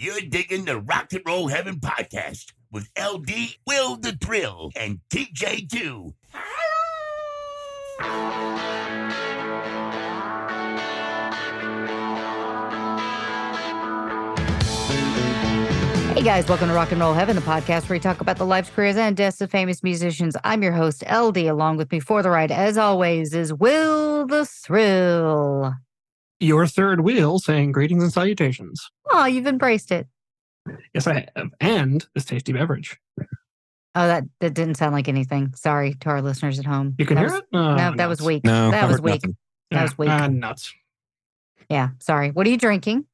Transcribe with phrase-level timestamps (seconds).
[0.00, 6.14] You're digging the Rock and Roll Heaven podcast with LD, Will the Thrill, and TJ2.
[16.14, 18.46] Hey guys, welcome to Rock and Roll Heaven, the podcast where we talk about the
[18.46, 20.36] lives, careers, and deaths of famous musicians.
[20.44, 21.38] I'm your host, LD.
[21.38, 25.74] Along with me for the ride, as always, is Will the Thrill.
[26.40, 28.90] Your third wheel saying greetings and salutations.
[29.10, 30.06] Oh, you've embraced it.
[30.94, 31.50] Yes, I have.
[31.60, 32.98] And this tasty beverage.
[33.94, 35.52] Oh, that, that didn't sound like anything.
[35.54, 36.94] Sorry to our listeners at home.
[36.98, 37.46] You can that hear was, it?
[37.52, 38.44] Oh, No, that was weak.
[38.44, 39.22] No, that was weak.
[39.22, 39.36] nothing.
[39.70, 40.10] That was weak.
[40.10, 40.72] Ah, nuts.
[41.68, 42.30] Yeah, sorry.
[42.30, 43.06] What are you drinking?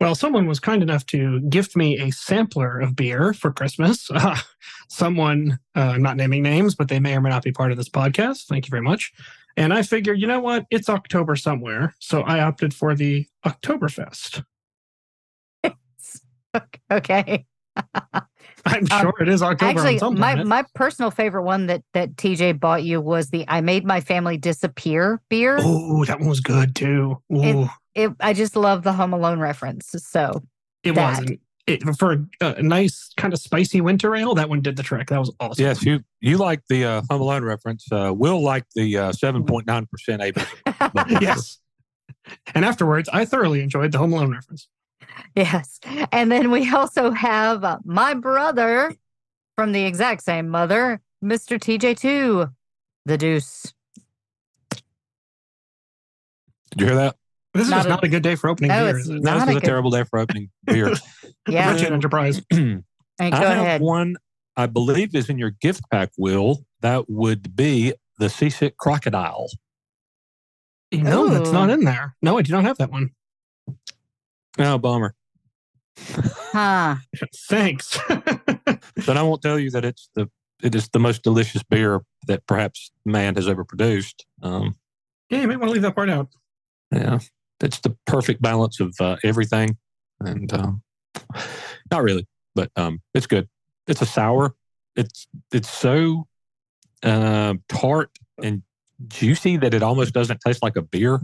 [0.00, 4.10] Well, someone was kind enough to gift me a sampler of beer for Christmas.
[4.10, 4.36] Uh,
[4.88, 7.76] someone, uh, I'm not naming names, but they may or may not be part of
[7.76, 8.46] this podcast.
[8.46, 9.12] Thank you very much.
[9.58, 10.66] And I figured, you know what?
[10.70, 11.94] It's October somewhere.
[11.98, 14.44] So I opted for the Oktoberfest.
[16.90, 17.44] Okay.
[18.64, 20.46] I'm Um, sure it is October Actually, my, planet.
[20.46, 24.38] my personal favorite one that, that TJ bought you was the I Made My Family
[24.38, 25.58] Disappear beer.
[25.60, 27.22] Oh, that one was good too.
[27.32, 29.90] Ooh, It, I just love the Home Alone reference.
[29.98, 30.42] So
[30.82, 31.18] it that.
[31.20, 31.40] wasn't.
[31.68, 35.08] It, for a, a nice kind of spicy winter ale, that one did the trick.
[35.08, 35.64] That was awesome.
[35.64, 37.86] Yes, you you like the uh, Home Alone reference.
[37.90, 41.20] Uh, Will like the uh, seven point nine percent ABV.
[41.20, 41.58] yes.
[42.54, 44.68] And afterwards, I thoroughly enjoyed the Home Alone reference.
[45.34, 45.80] Yes.
[46.12, 48.94] And then we also have uh, my brother
[49.56, 51.58] from the exact same mother, Mr.
[51.58, 52.52] TJ2,
[53.06, 53.72] the deuce.
[56.70, 57.16] Did you hear that?
[57.54, 58.96] This is Not just a- not a good day for opening No, beer.
[58.96, 59.22] it's is it?
[59.22, 60.92] That Not was a a good- terrible day for opening beer.
[61.48, 61.72] Yeah.
[61.72, 62.40] Rich Enterprise.
[62.52, 62.82] All right,
[63.20, 63.80] I go have ahead.
[63.80, 64.16] one.
[64.56, 66.10] I believe is in your gift pack.
[66.18, 69.48] Will that would be the seasick crocodile?
[70.92, 72.16] No, that's not in there.
[72.22, 73.10] No, I do not have that one.
[74.58, 75.14] Oh, bummer.
[75.98, 76.96] Huh.
[77.48, 77.98] Thanks.
[79.06, 80.28] But I won't tell you that it's the
[80.62, 84.26] it is the most delicious beer that perhaps man has ever produced.
[84.42, 84.74] Um,
[85.30, 86.28] yeah, you might want to leave that part out.
[86.92, 87.20] Yeah,
[87.60, 89.76] it's the perfect balance of uh, everything,
[90.20, 90.82] and um,
[91.90, 93.48] not really, but um, it's good.
[93.86, 94.54] It's a sour.
[94.96, 96.26] It's it's so
[97.02, 98.10] uh, tart
[98.42, 98.62] and
[99.06, 101.20] juicy that it almost doesn't taste like a beer.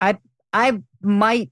[0.00, 0.18] I
[0.52, 1.50] I might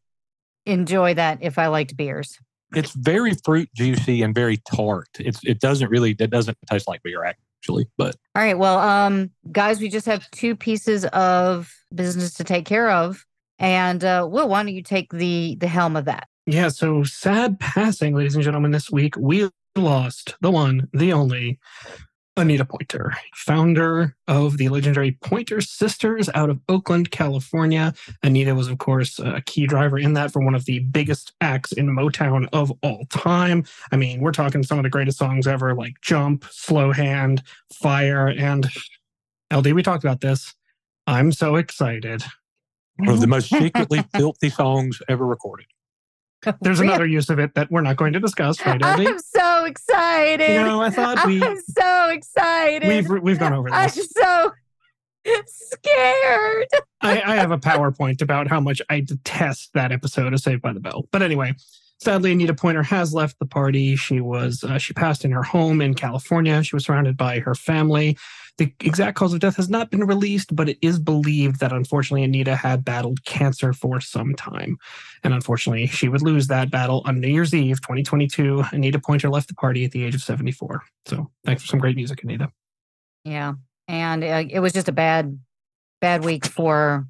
[0.66, 2.38] enjoy that if I liked beers.
[2.74, 5.08] It's very fruit juicy and very tart.
[5.18, 7.47] It's it doesn't really it doesn't taste like beer actually,
[7.96, 8.58] but All right.
[8.58, 13.24] Well, um, guys, we just have two pieces of business to take care of.
[13.58, 16.28] And uh, Will, why don't you take the the helm of that?
[16.46, 19.16] Yeah, so sad passing, ladies and gentlemen, this week.
[19.18, 21.58] We lost the one, the only
[22.38, 27.92] Anita Pointer, founder of the legendary Pointer Sisters out of Oakland, California.
[28.22, 31.72] Anita was, of course, a key driver in that for one of the biggest acts
[31.72, 33.64] in Motown of all time.
[33.90, 38.28] I mean, we're talking some of the greatest songs ever, like Jump, Slow Hand, Fire,
[38.28, 38.68] and
[39.52, 40.54] LD, we talked about this.
[41.08, 42.22] I'm so excited.
[42.98, 45.66] one of the most secretly filthy songs ever recorded.
[46.60, 46.92] There's Really?
[46.92, 49.06] another use of it that we're not going to discuss, right, LD?
[49.08, 50.48] I'm so excited.
[50.48, 52.86] You know, I thought we I'm so excited.
[52.88, 53.76] we've we've gone over this.
[53.98, 54.52] I'm so
[55.46, 56.68] scared.
[57.00, 60.72] I, I have a PowerPoint about how much I detest that episode of Saved by
[60.72, 61.06] the Bell.
[61.10, 61.54] But anyway,
[61.98, 63.96] sadly, Anita Pointer has left the party.
[63.96, 66.62] She was uh, she passed in her home in California.
[66.62, 68.16] She was surrounded by her family.
[68.58, 72.24] The exact cause of death has not been released, but it is believed that unfortunately
[72.24, 74.78] Anita had battled cancer for some time.
[75.22, 78.64] And unfortunately, she would lose that battle on New Year's Eve, 2022.
[78.72, 80.82] Anita Pointer left the party at the age of 74.
[81.06, 82.50] So thanks for some great music, Anita.
[83.24, 83.54] Yeah,
[83.86, 85.38] and uh, it was just a bad,
[86.00, 87.06] bad week for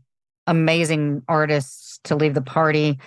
[0.46, 2.98] amazing artists to leave the party.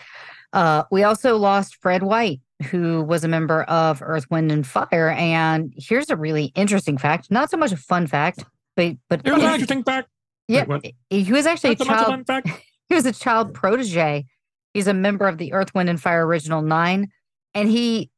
[0.54, 5.10] Uh, we also lost Fred White, who was a member of Earth, Wind, and Fire.
[5.10, 8.44] And here's a really interesting fact, not so much a fun fact,
[8.76, 10.10] but but It was an interesting fact.
[10.48, 10.86] yeah, what?
[11.10, 12.08] he was actually a Not a child.
[12.08, 12.50] fun fact.
[12.90, 14.26] He was a child protege.
[14.74, 17.08] He's a member of the Earth, Wind, and Fire original nine,
[17.54, 18.10] and he,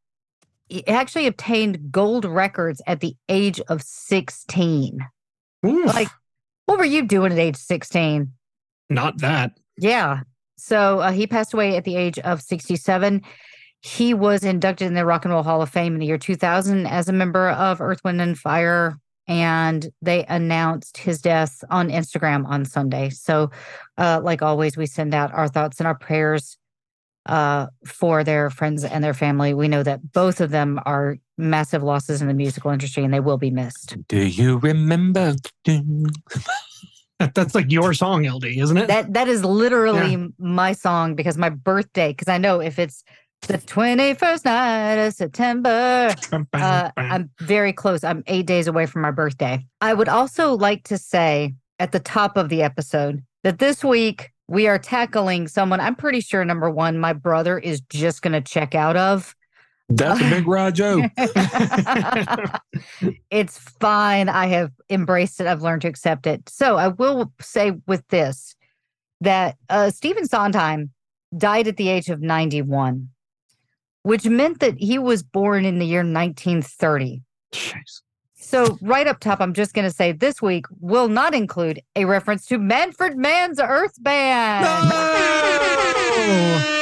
[0.68, 5.06] he actually obtained gold records at the age of sixteen.
[5.64, 6.08] Oof, Like,
[6.66, 8.32] what were you doing at age sixteen?
[8.90, 9.60] not that.
[9.78, 10.22] Yeah,
[10.58, 13.22] So uh, he passed away at the age of 67.
[13.82, 16.88] He was inducted in the Rock and Roll Hall of Fame in the year 2000
[16.88, 18.98] as a member of Earth, Wind, and Fire.
[19.28, 23.10] And they announced his death on Instagram on Sunday.
[23.10, 23.52] So,
[23.98, 26.58] uh, like always, we send out our thoughts and our prayers
[27.26, 29.54] uh, for their friends and their family.
[29.54, 33.20] We know that both of them are massive losses in the musical industry and they
[33.20, 33.96] will be missed.
[34.08, 35.36] Do you remember?
[37.26, 38.88] That- That's like your song, LD, isn't it?
[38.88, 42.10] That that is literally my song because my birthday.
[42.10, 43.04] Because I know if it's
[43.48, 46.14] the twenty first night of September,
[46.54, 48.04] uh, I'm very close.
[48.04, 49.66] I'm eight days away from my birthday.
[49.82, 54.32] I would also like to say at the top of the episode that this week
[54.48, 55.80] we are tackling someone.
[55.80, 59.36] I'm pretty sure number one, my brother is just going to check out of.
[59.96, 61.12] That's a big ride joke.
[63.30, 64.30] it's fine.
[64.30, 65.48] I have embraced it.
[65.48, 66.48] I've learned to accept it.
[66.50, 68.56] So I will say with this
[69.22, 70.92] that uh, Stephen Sondheim
[71.38, 73.10] died at the age of 91,
[74.04, 77.22] which meant that he was born in the year 1930.
[77.52, 78.02] Jeez.
[78.36, 82.04] So, right up top, I'm just going to say this week will not include a
[82.04, 84.66] reference to Manfred Mann's Earth Band.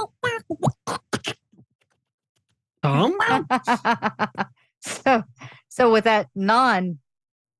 [2.82, 3.16] Tom?
[4.80, 5.22] so,
[5.68, 6.98] so with that non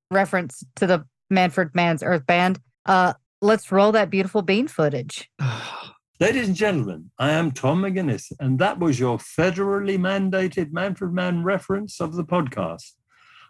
[0.09, 5.29] reference to the Manfred Mann's Earth Band, uh, let's roll that beautiful bean footage.
[6.19, 11.43] Ladies and gentlemen, I am Tom McGuinness, and that was your federally mandated Manfred Mann
[11.43, 12.91] reference of the podcast.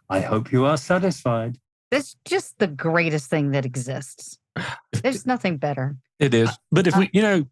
[0.09, 1.57] I hope you are satisfied.
[1.89, 4.37] That's just the greatest thing that exists.
[4.93, 5.97] There's nothing better.
[6.19, 6.49] It is.
[6.71, 7.45] But if we, you know,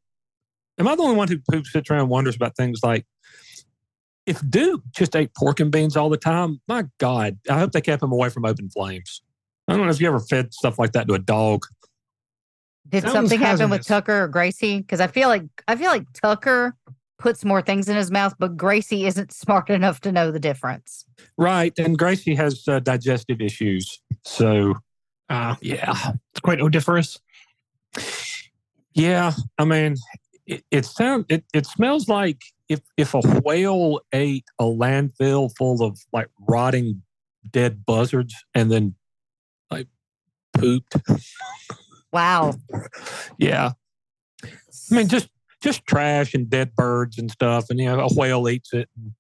[0.80, 3.06] am I the only one who, who sits around and wonders about things like
[4.26, 6.62] if Duke just ate pork and beans all the time?
[6.68, 9.22] My God, I hope they kept him away from open flames.
[9.68, 11.66] I don't know if you ever fed stuff like that to a dog.
[12.88, 13.86] Did Sounds something happen with.
[13.86, 14.80] Tucker or Gracie?
[14.80, 16.76] Because I feel like I feel like Tucker
[17.20, 21.06] puts more things in his mouth, but Gracie isn't smart enough to know the difference.
[21.38, 21.78] Right.
[21.78, 24.02] And Gracie has uh, digestive issues.
[24.26, 24.74] So,
[25.30, 26.14] Uh, yeah.
[26.32, 27.20] it's quite odiferous.
[28.96, 29.34] Yeah.
[29.58, 29.96] I mean,
[30.50, 35.82] it, it sounds, it, it smells like if, if a whale ate a landfill full
[35.84, 37.02] of like rotting
[37.50, 38.96] dead buzzards and then
[39.72, 39.88] like
[40.54, 40.96] pooped.
[42.12, 42.54] Wow.
[43.38, 43.72] Yeah.
[44.44, 45.30] I mean, just
[45.62, 48.90] just trash and dead birds and stuff, and you know, a whale eats it.
[48.96, 49.12] And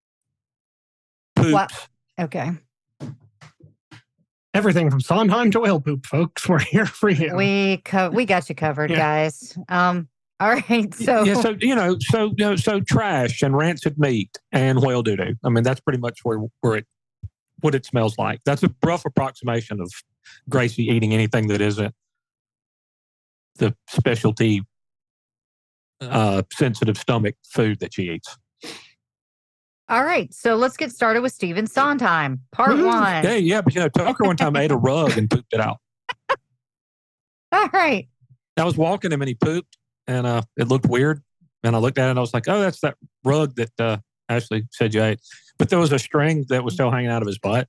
[1.35, 1.51] poops.
[1.53, 1.87] What?
[2.19, 2.51] okay.
[4.53, 6.49] Everything from Sondheim to whale poop, folks.
[6.49, 7.35] We're here for you.
[7.35, 8.97] We co- we got you covered, Yeah.
[8.97, 9.57] guys.
[9.67, 10.07] Um.
[10.41, 10.93] All right.
[10.93, 15.03] So, yeah, so you know, so you know, so trash and rancid meat and whale
[15.03, 15.35] doo doo.
[15.43, 16.85] I mean, that's pretty much where where it
[17.59, 18.39] what it smells like.
[18.45, 19.91] That's a rough approximation of
[20.47, 21.93] Gracie eating anything that isn't
[23.57, 24.63] the specialty
[25.99, 28.37] uh, sensitive stomach food that she eats.
[29.89, 30.33] all right.
[30.33, 33.23] So let's get started with Stephen Sondheim, part one.
[33.25, 35.79] Yeah, yeah, but you know, Tucker one time ate a rug and pooped it out.
[37.51, 38.07] All right.
[38.55, 39.78] I was walking him and he pooped
[40.09, 41.21] and uh, it looked weird.
[41.63, 43.97] And I looked at it and I was like, oh, that's that rug that uh,
[44.27, 45.19] Ashley said you ate.
[45.57, 47.67] But there was a string that was still hanging out of his butt.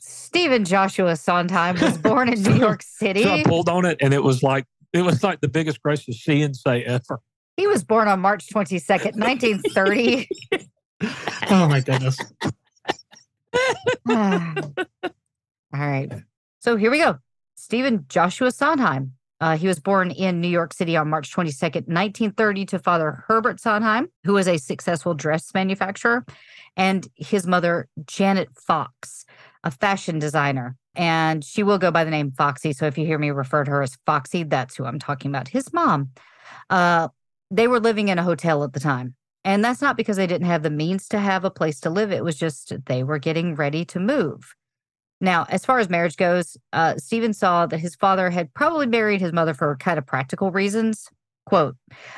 [0.00, 3.22] Stephen Joshua Sondheim was born in New York City.
[3.24, 6.20] So I pulled on it and it was like, it was like the biggest gracious
[6.20, 7.20] see and say ever.
[7.56, 10.28] He was born on March 22nd, 1930.
[11.50, 12.18] oh my goodness.
[14.08, 16.10] All right.
[16.60, 17.18] So here we go.
[17.54, 19.14] Stephen Joshua Sondheim.
[19.40, 23.60] Uh, he was born in New York City on March 22nd, 1930, to father Herbert
[23.60, 26.24] Sondheim, who was a successful dress manufacturer,
[26.76, 29.24] and his mother, Janet Fox,
[29.64, 30.76] a fashion designer.
[30.94, 32.72] And she will go by the name Foxy.
[32.72, 35.48] So if you hear me refer to her as Foxy, that's who I'm talking about.
[35.48, 36.10] His mom.
[36.68, 37.08] Uh,
[37.50, 39.14] they were living in a hotel at the time.
[39.44, 42.12] And that's not because they didn't have the means to have a place to live.
[42.12, 44.54] It was just they were getting ready to move.
[45.20, 49.20] Now, as far as marriage goes, uh, Stephen saw that his father had probably married
[49.20, 51.08] his mother for kind of practical reasons.
[51.46, 51.76] Quote,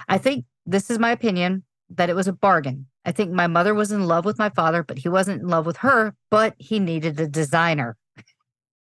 [0.08, 2.86] I think this is my opinion that it was a bargain.
[3.04, 5.66] I think my mother was in love with my father, but he wasn't in love
[5.66, 7.96] with her, but he needed a designer.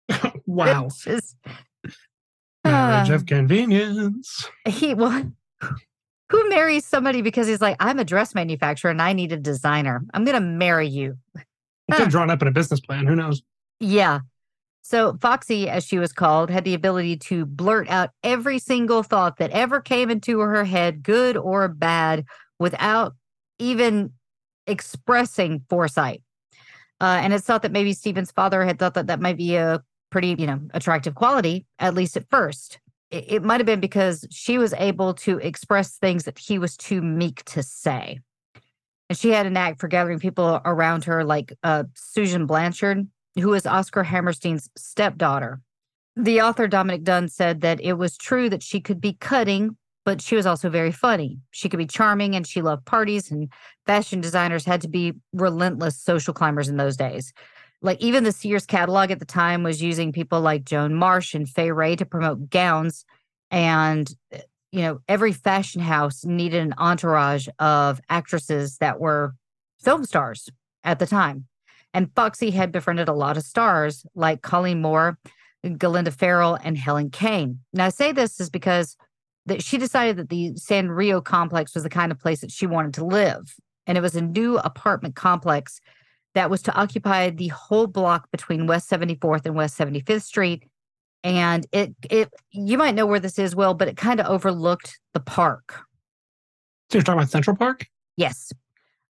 [0.46, 0.88] Wow.
[1.06, 1.22] Marriage
[2.64, 3.06] Ah.
[3.14, 4.46] of convenience.
[4.68, 5.24] he what
[6.30, 10.02] who marries somebody because he's like i'm a dress manufacturer and i need a designer
[10.12, 11.16] i'm going to marry you
[11.90, 13.06] could have drawn up in a business plan.
[13.06, 13.42] Who knows?
[13.80, 14.20] Yeah.
[14.82, 19.38] So foxy as she was called had the ability to blurt out every single thought
[19.38, 22.24] that ever came into her head good or bad
[22.58, 23.14] without
[23.58, 24.12] even
[24.66, 26.22] expressing foresight.
[27.00, 29.82] Uh, and it's thought that maybe stephen's father had thought that that might be a
[30.10, 32.78] pretty you know attractive quality at least at first.
[33.10, 36.76] It, it might have been because she was able to express things that he was
[36.76, 38.20] too meek to say.
[39.08, 43.08] And she had a knack for gathering people around her, like uh, Susan Blanchard,
[43.38, 45.60] who is Oscar Hammerstein's stepdaughter.
[46.16, 50.20] The author Dominick Dunne said that it was true that she could be cutting, but
[50.20, 51.38] she was also very funny.
[51.50, 53.48] She could be charming and she loved parties, and
[53.86, 57.32] fashion designers had to be relentless social climbers in those days.
[57.82, 61.48] Like even the Sears catalog at the time was using people like Joan Marsh and
[61.48, 63.04] Fay Wray to promote gowns.
[63.50, 69.34] And, eh, you know, every fashion house needed an entourage of actresses that were
[69.82, 70.48] film stars
[70.84, 71.46] at the time.
[71.92, 75.18] And Foxy had befriended a lot of stars like Colleen Moore,
[75.64, 77.60] Glenda Farrell, and Helen Kane.
[77.72, 78.96] Now, I say this is because
[79.46, 82.66] that she decided that the San Remo complex was the kind of place that she
[82.66, 83.54] wanted to live.
[83.86, 85.80] And it was a new apartment complex
[86.34, 90.64] that was to occupy the whole block between West 74th and West 75th Street.
[91.24, 94.98] And it it you might know where this is, Will, but it kind of overlooked
[95.12, 95.80] the park.
[96.90, 97.86] So you're talking about Central Park?
[98.16, 98.52] Yes.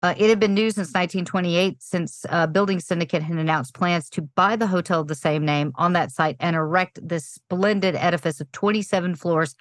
[0.03, 4.21] Uh, it had been new since 1928, since uh, Building Syndicate had announced plans to
[4.21, 8.39] buy the hotel of the same name on that site and erect this splendid edifice
[8.39, 9.55] of 27 floors.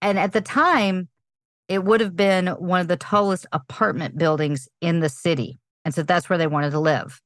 [0.00, 1.08] And at the time,
[1.68, 5.58] it would have been one of the tallest apartment buildings in the city.
[5.84, 7.20] And so that's where they wanted to live.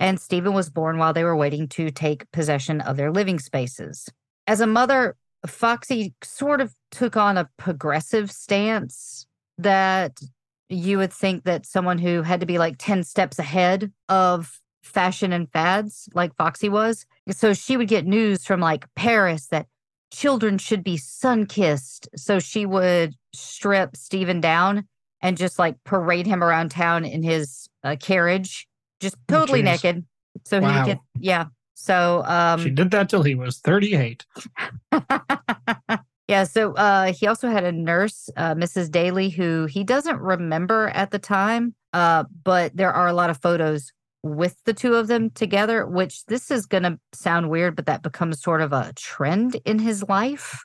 [0.00, 4.08] And Stephen was born while they were waiting to take possession of their living spaces.
[4.46, 5.16] As a mother,
[5.46, 9.26] Foxy sort of took on a progressive stance
[9.58, 10.20] that
[10.74, 15.32] you would think that someone who had to be like 10 steps ahead of fashion
[15.32, 17.06] and fads, like Foxy was.
[17.30, 19.66] So she would get news from like Paris that
[20.12, 22.08] children should be sun kissed.
[22.16, 24.86] So she would strip Stephen down
[25.20, 28.66] and just like parade him around town in his uh, carriage,
[29.00, 29.82] just Oh, totally geez.
[29.84, 30.04] naked.
[30.44, 30.84] So Wow.
[30.84, 31.46] he could, yeah.
[31.74, 34.26] So um, she did that till he was 38.
[36.32, 38.90] yeah, so uh, he also had a nurse, uh, Mrs.
[38.90, 43.36] Daly, who he doesn't remember at the time, uh, but there are a lot of
[43.36, 47.84] photos with the two of them together, which this is going to sound weird, but
[47.84, 50.64] that becomes sort of a trend in his life.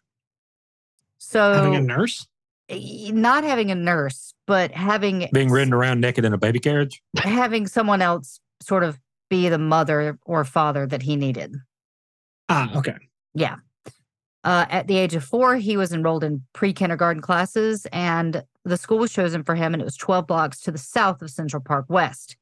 [1.17, 2.25] So, Having a nurse?
[2.69, 7.01] not having a nurse, but having Being ridden around naked in a baby carriage.
[7.17, 8.97] having someone else sort of
[9.29, 11.57] be the mother or father that he needed.
[12.47, 12.95] Ah, okay.
[13.33, 13.57] Yeah.
[14.47, 18.77] Uh, at the age of four, he was enrolled in pre kindergarten classes, and the
[18.77, 21.61] school was chosen for him, and it was 12 blocks to the south of Central
[21.61, 22.37] Park West.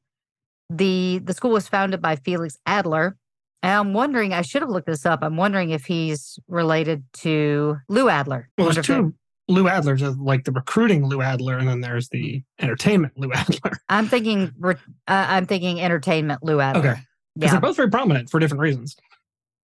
[0.70, 3.16] The, the school was founded by Felix Adler.
[3.64, 5.20] And I'm wondering, I should have looked this up.
[5.22, 8.50] I'm wondering if he's related to Lou Adler.
[8.56, 9.12] Well, there's two
[9.48, 13.72] Lou Adlers, like the recruiting Lou Adler, and then there's the entertainment Lou Adler.
[13.88, 14.76] I'm thinking, uh,
[15.08, 16.80] I'm thinking entertainment Lou Adler.
[16.90, 17.00] Okay.
[17.34, 17.50] Because Yeah.
[17.50, 18.94] they're both very prominent for different reasons.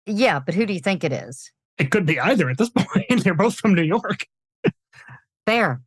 [0.06, 0.38] Yeah.
[0.38, 1.50] But who do you think it is?
[1.78, 3.24] It could be either at this point.
[3.24, 4.26] they're both from New York.
[5.46, 5.80] Fair.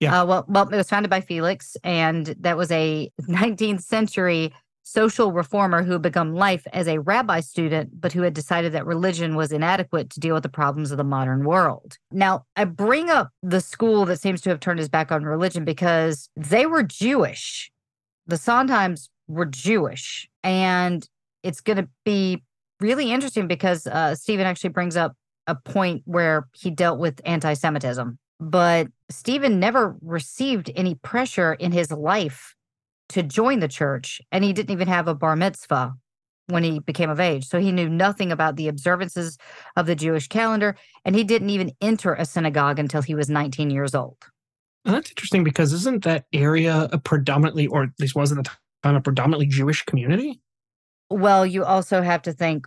[0.00, 0.22] Yeah.
[0.22, 4.52] Uh, well, well, it was founded by Felix, and that was a 19th century
[4.84, 8.84] social reformer who had begun life as a rabbi student, but who had decided that
[8.84, 11.96] religion was inadequate to deal with the problems of the modern world.
[12.12, 15.64] Now, I bring up the school that seems to have turned his back on religion
[15.64, 17.72] because they were Jewish.
[18.26, 21.06] The Sondheims were Jewish, and
[21.42, 22.42] it's going to be
[22.80, 25.14] really interesting because uh, Stephen actually brings up
[25.46, 31.90] a point where he dealt with anti-Semitism but Stephen never received any pressure in his
[31.90, 32.54] life
[33.10, 35.94] to join the church, and he didn't even have a bar mitzvah
[36.48, 37.46] when he became of age.
[37.46, 39.38] So he knew nothing about the observances
[39.76, 43.70] of the Jewish calendar, and he didn't even enter a synagogue until he was 19
[43.70, 44.18] years old.
[44.84, 48.50] And that's interesting because isn't that area a predominantly, or at least was at the
[48.82, 50.40] time, a predominantly Jewish community?
[51.08, 52.66] Well, you also have to think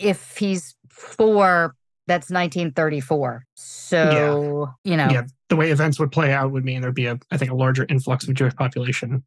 [0.00, 3.46] if he's four, that's 1934.
[3.54, 7.18] So, you know, Yeah, the way events would play out would mean there'd be a,
[7.30, 9.22] I think, a larger influx of Jewish population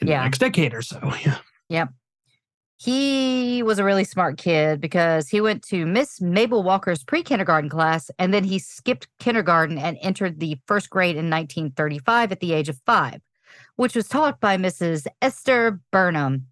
[0.00, 0.18] in Yeah.
[0.18, 1.00] the next decade or so.
[1.24, 1.38] Yeah.
[1.68, 1.88] Yep.
[2.78, 7.70] He was a really smart kid because he went to Miss Mabel Walker's pre kindergarten
[7.70, 12.52] class and then he skipped kindergarten and entered the first grade in 1935 at the
[12.52, 13.22] age of five,
[13.76, 15.06] which was taught by Mrs.
[15.22, 16.48] Esther Burnham.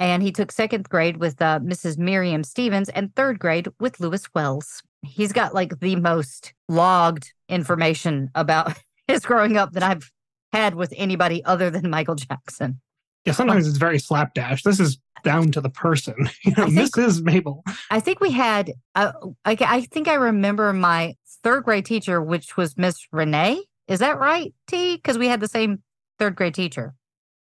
[0.00, 1.98] And he took second grade with uh, Mrs.
[1.98, 4.82] Miriam Stevens and third grade with Lewis Wells.
[5.02, 8.72] He's got like the most logged information about
[9.08, 10.10] his growing up that I've
[10.52, 12.80] had with anybody other than Michael Jackson.
[13.24, 14.62] Yeah, sometimes it's very slapdash.
[14.62, 16.30] This is down to the person.
[16.44, 17.22] You know, think- Mrs.
[17.22, 17.64] Mabel.
[17.90, 19.12] I think we had, uh,
[19.44, 23.60] I, I think I remember my third grade teacher, which was Miss Renee.
[23.88, 24.96] Is that right, T?
[24.96, 25.82] Because we had the same
[26.18, 26.94] third grade teacher.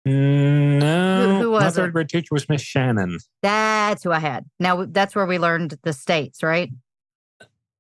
[0.08, 1.94] No, who my was third it?
[1.94, 3.18] grade teacher was Miss Shannon.
[3.42, 4.46] That's who I had.
[4.60, 6.72] Now that's where we learned the states, right?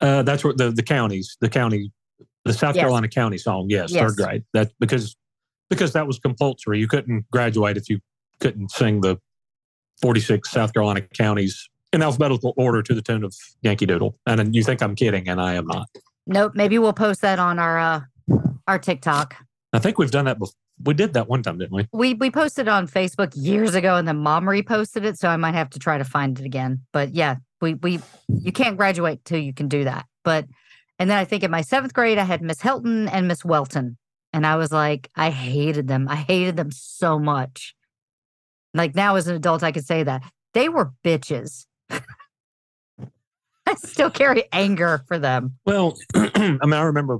[0.02, 1.92] Uh, that's where the the counties, the county,
[2.46, 2.84] the South Yes.
[2.84, 3.68] Carolina county song.
[3.70, 4.04] Yes, Yes.
[4.16, 4.44] third grade.
[4.54, 5.16] That because
[5.70, 6.80] because that was compulsory.
[6.80, 8.00] You couldn't graduate if you
[8.40, 9.18] couldn't sing the
[10.02, 14.18] forty six South Carolina counties in alphabetical order to the tune of Yankee Doodle.
[14.28, 15.88] And then you think I'm kidding, and I am not.
[16.28, 16.52] Nope.
[16.56, 18.02] Maybe we'll post that on our uh
[18.68, 19.36] our TikTok.
[19.74, 20.54] I think we've done that before.
[20.84, 21.88] We did that one time, didn't we?
[21.92, 25.56] We we posted on Facebook years ago, and then Mom reposted it, so I might
[25.56, 26.82] have to try to find it again.
[26.94, 30.06] But yeah, we we you can't graduate till you can do that.
[30.24, 30.46] But
[31.00, 33.98] and then I think in my seventh grade, I had Miss Hilton and Miss Welton,
[34.34, 36.08] and I was like, I hated them.
[36.08, 37.74] I hated them so much.
[38.74, 41.66] Like now, as an adult, I could say that they were bitches.
[41.90, 42.02] I
[43.84, 45.58] still carry anger for them.
[45.66, 47.20] Well, I mean, I remember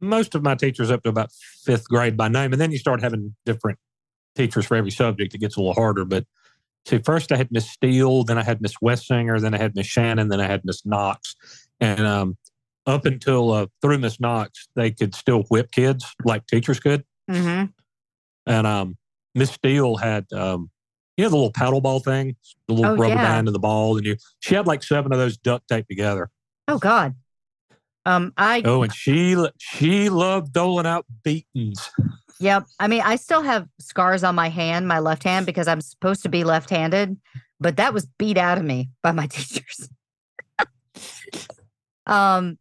[0.00, 1.30] most of my teachers up to about
[1.64, 3.78] fifth grade by name, and then you start having different
[4.36, 5.34] teachers for every subject.
[5.34, 6.04] It gets a little harder.
[6.04, 6.24] But
[6.86, 9.86] see, first I had Miss Steele, then I had Miss Westsinger, then I had Miss
[9.86, 11.34] Shannon, then I had Miss Knox,
[11.80, 12.36] and um,
[12.86, 17.04] up until uh, through Miss Knox, they could still whip kids like teachers could.
[17.30, 17.64] hmm
[18.46, 18.96] And um,
[19.34, 20.70] Miss Steele had, um,
[21.16, 23.22] you know, the little paddle ball thing, the little Oh, rubber yeah.
[23.22, 24.16] band and the ball, and you.
[24.40, 26.30] She had like seven of those duct taped together.
[26.68, 27.14] Oh God.
[28.06, 31.90] Um, I Oh, and she she loved doling out beatings.
[32.40, 32.64] Yep.
[32.78, 36.22] I mean, I still have scars on my hand, my left hand, because I'm supposed
[36.22, 37.18] to be left handed,
[37.60, 39.90] but that was beat out of me by my teachers.
[42.06, 42.58] um,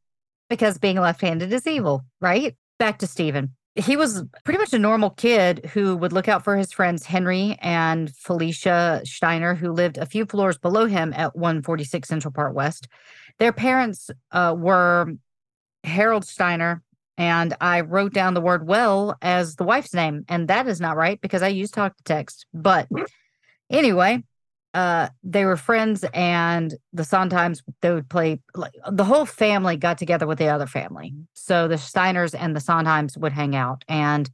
[0.50, 2.58] because being left handed is evil, right?
[2.78, 3.56] Back to Stephen.
[3.76, 7.56] He was pretty much a normal kid who would look out for his friends Henry
[7.62, 12.90] and Felicia Steiner, who lived a few floors below him at 146 Central Park West.
[13.38, 15.14] Their parents uh, were
[15.84, 16.82] Harold Steiner
[17.18, 20.96] and I wrote down the word well as the wife's name, and that is not
[20.96, 22.46] right because I use talk to text.
[22.54, 22.88] But
[23.70, 24.24] anyway,
[24.74, 28.40] uh, they were friends, and the sometimes they would play.
[28.56, 32.62] Like, the whole family got together with the other family, so the Steiners and the
[32.62, 34.30] Sondheims would hang out, and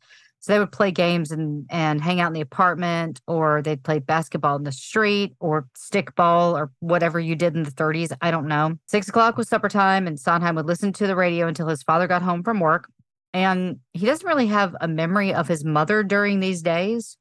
[0.46, 3.98] so they would play games and and hang out in the apartment, or they'd play
[3.98, 8.16] basketball in the street, or stickball, or whatever you did in the 30s.
[8.22, 8.78] I don't know.
[8.86, 12.06] Six o'clock was supper time, and Sondheim would listen to the radio until his father
[12.06, 12.88] got home from work.
[13.34, 17.18] And he doesn't really have a memory of his mother during these days.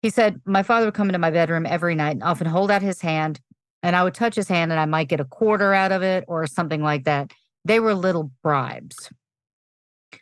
[0.00, 2.80] He said, My father would come into my bedroom every night and often hold out
[2.80, 3.40] his hand,
[3.82, 6.24] and I would touch his hand and I might get a quarter out of it
[6.28, 7.30] or something like that.
[7.66, 9.10] They were little bribes.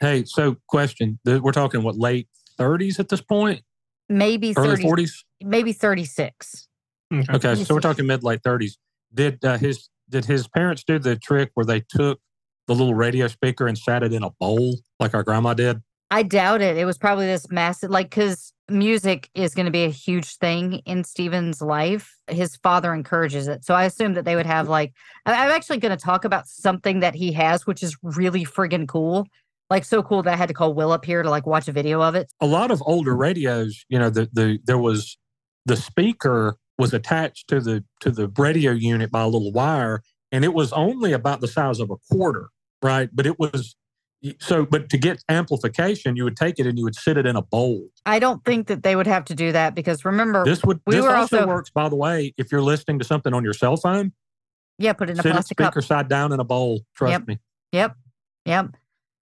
[0.01, 3.63] Hey, so question: We're talking what late thirties at this point,
[4.09, 5.25] Maybe early 30, forties.
[5.43, 6.69] maybe 36.
[7.13, 7.33] Okay.
[7.35, 8.79] Okay, so we're talking mid late thirties.
[9.15, 12.21] Did uh, his did his parents do the trick where they took
[12.67, 15.83] the little radio speaker and sat it in a bowl like our grandma did?
[16.11, 16.77] I doubt it.
[16.77, 20.75] It was probably this massive, like, because music is going to be a huge thing
[20.87, 22.15] in Steven's life.
[22.29, 23.65] His father encourages it.
[23.65, 24.93] So I assume that they would have, like,
[25.25, 29.27] I'm actually going to talk about something that he has, which is really friggin' cool.
[29.69, 31.73] Like, so cool that I had to call Will up here to, like, watch a
[31.73, 32.33] video of it.
[32.41, 35.19] A lot of older radios, you know, the the there was
[35.65, 40.45] the speaker was attached to the to the radio unit by a little wire, and
[40.45, 42.51] it was only about the size of a quarter,
[42.83, 43.09] right?
[43.13, 43.75] But it was
[44.41, 44.65] so.
[44.65, 47.43] But to get amplification, you would take it and you would sit it in a
[47.43, 47.89] bowl.
[48.05, 50.95] I don't think that they would have to do that because remember, This would we
[50.95, 53.77] this also, also- works, by the way, if you're listening to something on your cell
[53.77, 54.13] phone.
[54.79, 55.73] yeah, put it in a Sit it plastic cup.
[55.73, 56.83] speaker side down in a bowl.
[56.95, 57.27] Trust Yep.
[57.27, 57.39] me.
[57.73, 57.97] Yep.
[58.45, 58.77] Yep.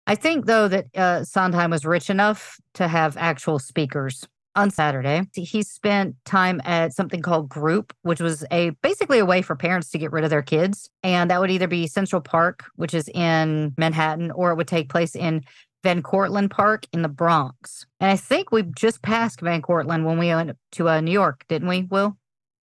[0.05, 5.23] I think though that uh, Sondheim was rich enough to have actual speakers on Saturday.
[5.33, 9.89] He spent time at something called Group, which was a basically a way for parents
[9.91, 13.09] to get rid of their kids, and that would either be Central Park, which is
[13.09, 15.43] in Manhattan, or it would take place in
[15.83, 17.85] Van Cortlandt Park in the Bronx.
[17.99, 21.43] And I think we just passed Van Cortlandt when we went to uh, New York,
[21.49, 21.83] didn't we?
[21.83, 22.17] Will?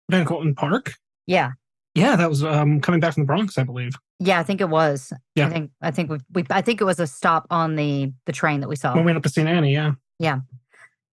[0.09, 0.93] Van Colton Park.
[1.27, 1.51] Yeah.
[1.93, 3.93] Yeah, that was um, coming back from the Bronx, I believe.
[4.19, 5.11] Yeah, I think it was.
[5.35, 5.47] Yeah.
[5.47, 8.31] I think I think we, we I think it was a stop on the the
[8.31, 8.93] train that we saw.
[8.93, 9.47] When we went up to St.
[9.47, 9.93] Annie, yeah.
[10.19, 10.39] Yeah.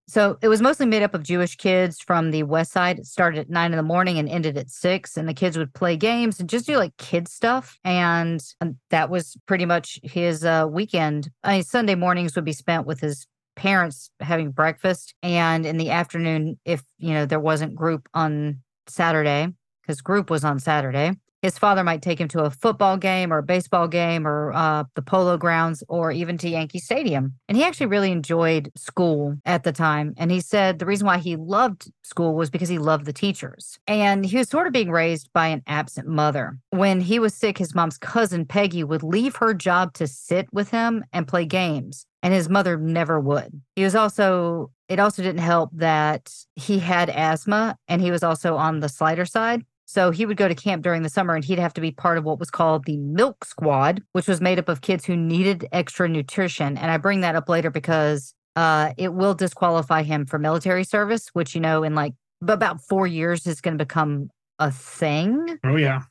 [0.09, 2.99] So it was mostly made up of Jewish kids from the West Side.
[2.99, 5.17] It started at nine in the morning and ended at six.
[5.17, 7.79] And the kids would play games and just do like kid stuff.
[7.85, 11.31] And um, that was pretty much his uh, weekend.
[11.43, 15.15] I mean, Sunday mornings would be spent with his parents having breakfast.
[15.23, 19.49] And in the afternoon, if, you know, there wasn't group on Saturday,
[19.81, 23.39] because group was on Saturday, his father might take him to a football game or
[23.39, 27.35] a baseball game or uh, the polo grounds or even to Yankee Stadium.
[27.49, 30.15] And he actually really enjoyed school at the time.
[30.17, 33.79] And he said the reason why he loved school was because he loved the teachers.
[33.89, 36.59] And he was sort of being raised by an absent mother.
[36.71, 40.71] When he was sick, his mom's cousin, Peggy, would leave her job to sit with
[40.71, 42.07] him and play games.
[42.23, 43.61] And his mother never would.
[43.75, 48.55] He was also, it also didn't help that he had asthma and he was also
[48.55, 49.65] on the slider side.
[49.93, 52.17] So he would go to camp during the summer and he'd have to be part
[52.17, 55.69] of what was called the milk squad, which was made up of kids who needed
[55.71, 56.79] extra nutrition.
[56.79, 61.29] And I bring that up later because uh, it will disqualify him for military service,
[61.35, 65.59] which, you know, in like about four years is going to become a thing.
[65.63, 66.05] Oh yeah.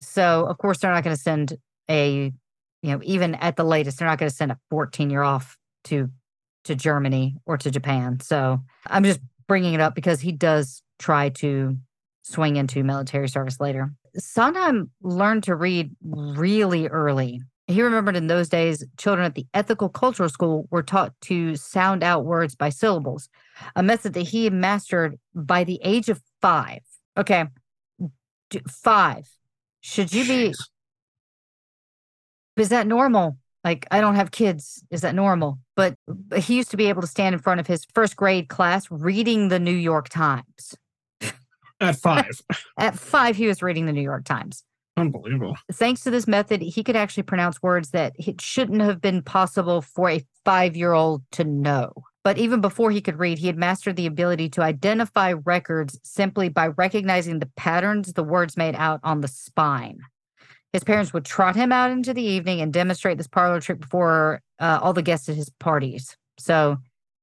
[0.00, 1.56] So of course they're not going to send
[1.88, 2.32] a,
[2.82, 5.56] you know, even at the latest, they're not going to send a 14 year off
[5.84, 6.10] to
[6.64, 8.18] to Germany or to Japan.
[8.18, 8.58] So
[8.88, 11.78] I'm just bringing it up because he does try to
[12.22, 13.92] swing into military service later.
[14.16, 17.40] Sondheim learned to read really early.
[17.66, 22.02] He remembered in those days, children at the ethical cultural school were taught to sound
[22.02, 23.28] out words by syllables,
[23.76, 26.80] a method that he mastered by the age of five.
[27.16, 27.44] Okay,
[28.68, 29.28] five.
[29.80, 30.54] Should you be?
[32.56, 33.36] Is that normal?
[33.64, 34.82] Like, I don't have kids.
[34.90, 35.58] Is that normal?
[35.76, 38.48] But, but he used to be able to stand in front of his first grade
[38.48, 40.74] class reading the New York Times.
[41.80, 42.40] At five.
[42.78, 44.64] At five, he was reading the New York Times.
[44.96, 45.56] Unbelievable.
[45.72, 49.80] Thanks to this method, he could actually pronounce words that it shouldn't have been possible
[49.80, 51.92] for a five year old to know.
[52.24, 56.48] But even before he could read, he had mastered the ability to identify records simply
[56.48, 60.00] by recognizing the patterns the words made out on the spine.
[60.72, 64.42] His parents would trot him out into the evening and demonstrate this parlor trick before
[64.58, 66.16] uh, all the guests at his parties.
[66.38, 66.76] So,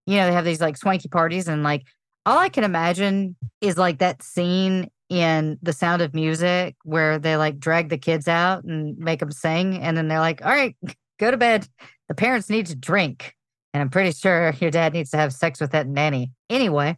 [0.08, 1.84] you know, they have these like swanky parties, and like
[2.26, 7.38] all I can imagine is like that scene in The Sound of Music where they
[7.38, 9.78] like drag the kids out and make them sing.
[9.78, 10.76] And then they're like, all right,
[11.20, 11.68] go to bed.
[12.08, 13.34] The parents need to drink.
[13.74, 16.32] And I'm pretty sure your dad needs to have sex with that nanny.
[16.50, 16.98] Anyway,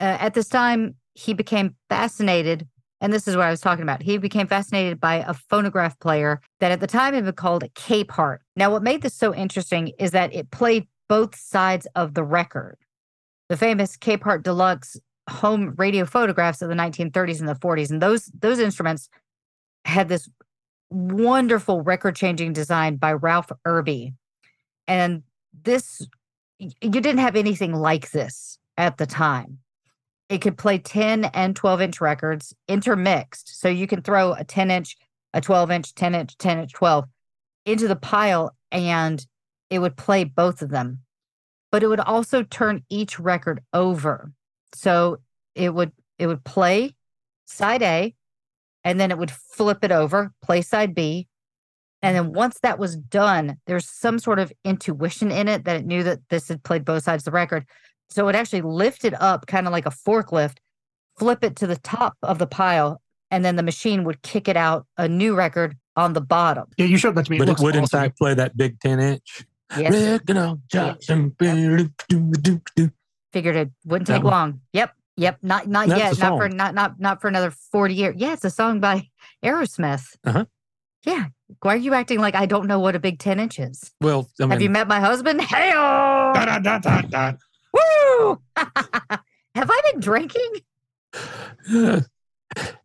[0.00, 2.68] uh, at this time, he became fascinated.
[3.00, 4.02] And this is what I was talking about.
[4.02, 7.68] He became fascinated by a phonograph player that at the time had been called a
[7.70, 8.38] Capehart.
[8.56, 12.76] Now, what made this so interesting is that it played both sides of the record.
[13.48, 14.96] The famous Capehart Deluxe
[15.28, 17.90] home radio phonographs of the 1930s and the 40s.
[17.90, 19.08] And those those instruments
[19.84, 20.28] had this
[20.90, 24.14] wonderful record-changing design by Ralph Irby.
[24.86, 25.22] And
[25.62, 26.06] this
[26.58, 29.58] you didn't have anything like this at the time.
[30.28, 33.60] It could play 10 and 12 inch records intermixed.
[33.60, 34.96] So you can throw a 10 inch,
[35.32, 37.06] a 12 inch, 10 inch, 10 inch, 12
[37.64, 39.24] into the pile and
[39.70, 41.00] it would play both of them.
[41.70, 44.32] But it would also turn each record over.
[44.74, 45.18] So
[45.54, 46.94] it would it would play
[47.46, 48.14] side A
[48.84, 51.28] and then it would flip it over, play side B,
[52.02, 55.86] and then once that was done, there's some sort of intuition in it that it
[55.86, 57.66] knew that this had played both sides of the record.
[58.08, 60.58] So it actually lifted up kind of like a forklift,
[61.18, 64.56] flip it to the top of the pile, and then the machine would kick it
[64.56, 66.66] out a new record on the bottom.
[66.76, 67.38] Yeah, you showed that to me.
[67.38, 69.44] But it looks would, in fact, play that big 10 inch.
[69.76, 69.92] Yes.
[73.32, 74.60] Figured it wouldn't take long.
[74.72, 74.92] Yep.
[75.16, 75.38] Yep.
[75.42, 76.30] Not not That's yet.
[76.30, 78.14] Not for not not not for another 40 years.
[78.16, 79.08] Yeah, it's a song by
[79.44, 80.16] Aerosmith.
[80.24, 80.46] Uh-huh.
[81.04, 81.26] Yeah.
[81.60, 83.90] Why are you acting like I don't know what a big 10 inch is?
[84.00, 85.40] Well, I mean, Have you met my husband?
[85.42, 87.32] Hey da, da, da, da.
[87.72, 88.40] Woo!
[88.56, 90.52] Have I been drinking?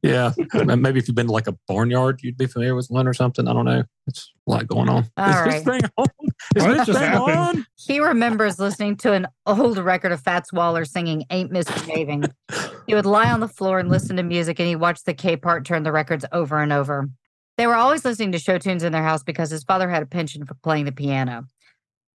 [0.02, 0.32] Yeah.
[0.54, 3.48] Maybe if you've been to like a barnyard, you'd be familiar with one or something.
[3.48, 3.84] I don't know.
[4.08, 5.10] It's a lot going on.
[5.18, 5.52] All Is right.
[5.52, 6.08] this thing on?
[6.56, 7.38] Is What this thing happened?
[7.38, 7.66] on?
[7.78, 12.26] He remembers listening to an old record of Fats Waller singing Ain't Misbehaving.
[12.88, 15.64] he would lie on the floor and listen to music, and he watched the Capehart
[15.66, 17.10] turn the records over and over.
[17.58, 20.08] They were always listening to show tunes in their house because his father had a
[20.08, 21.46] penchant for playing the piano.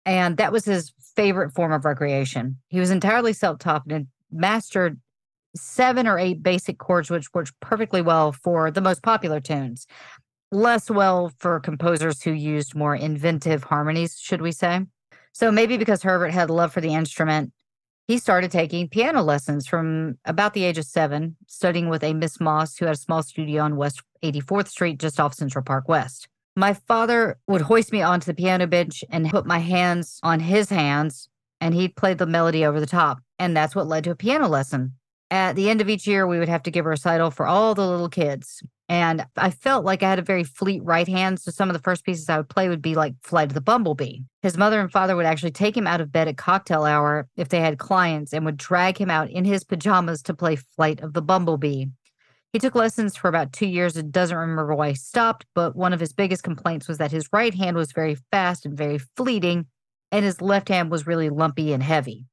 [0.07, 2.59] And that was his favorite form of recreation.
[2.69, 5.01] He was entirely self taught and mastered
[5.57, 9.87] seven or eight basic chords, which worked perfectly well for the most popular tunes.
[10.53, 14.83] Less well for composers who used more inventive harmonies, should we say.
[15.33, 17.53] So maybe because Herbert had love for the instrument,
[18.07, 22.39] he started taking piano lessons from about the age of seven, studying with a Miss
[22.39, 26.29] Moss who had a small studio on West 84th Street, just off Central Park West.
[26.55, 30.69] My father would hoist me onto the piano bench and put my hands on his
[30.69, 31.29] hands,
[31.61, 33.19] and he'd play the melody over the top.
[33.39, 34.93] And that's what led to a piano lesson.
[35.35, 37.75] At the end of each year, we would have to give a recital for all
[37.75, 38.63] the little kids.
[38.89, 41.41] And I felt like I had a very fleet right hand.
[41.41, 43.61] So some of the first pieces I would play would be like Flight of the
[43.61, 44.21] Bumblebee.
[44.43, 47.49] His mother and father would actually take him out of bed at cocktail hour if
[47.49, 51.15] they had clients and would drag him out in his pajamas to play Flight of
[51.15, 51.87] the Bumblebee.
[52.53, 55.93] He took lessons for about two years and doesn't remember why he stopped, but one
[55.93, 59.67] of his biggest complaints was that his right hand was very fast and very fleeting,
[60.13, 62.29] and his left hand was really lumpy and heavy.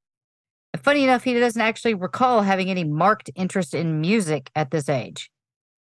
[0.77, 5.29] Funny enough, he doesn't actually recall having any marked interest in music at this age.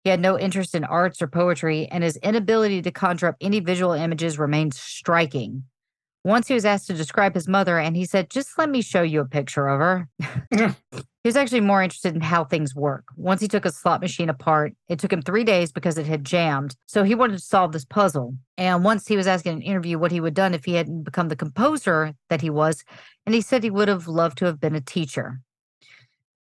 [0.02, 3.60] He had no interest in arts or poetry, and his inability to conjure up any
[3.60, 5.64] visual images remains striking.
[6.22, 9.02] Once he was asked to describe his mother, and he said, Just let me show
[9.02, 10.08] you a picture of her.
[10.92, 13.04] he was actually more interested in how things work.
[13.16, 16.24] Once he took a slot machine apart, it took him three days because it had
[16.24, 16.76] jammed.
[16.86, 18.34] So he wanted to solve this puzzle.
[18.58, 20.74] And once he was asked in an interview what he would have done if he
[20.74, 22.84] hadn't become the composer that he was,
[23.24, 25.40] and he said he would have loved to have been a teacher.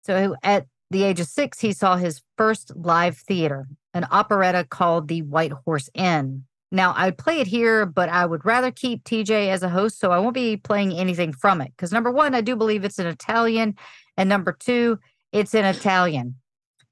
[0.02, 5.08] So at the age of six, he saw his first live theater, an operetta called
[5.08, 6.44] The White Horse Inn.
[6.74, 10.10] Now, I'd play it here, but I would rather keep TJ as a host, so
[10.10, 11.70] I won't be playing anything from it.
[11.76, 13.76] Because number one, I do believe it's in Italian,
[14.16, 14.98] and number two,
[15.32, 16.34] it's in Italian.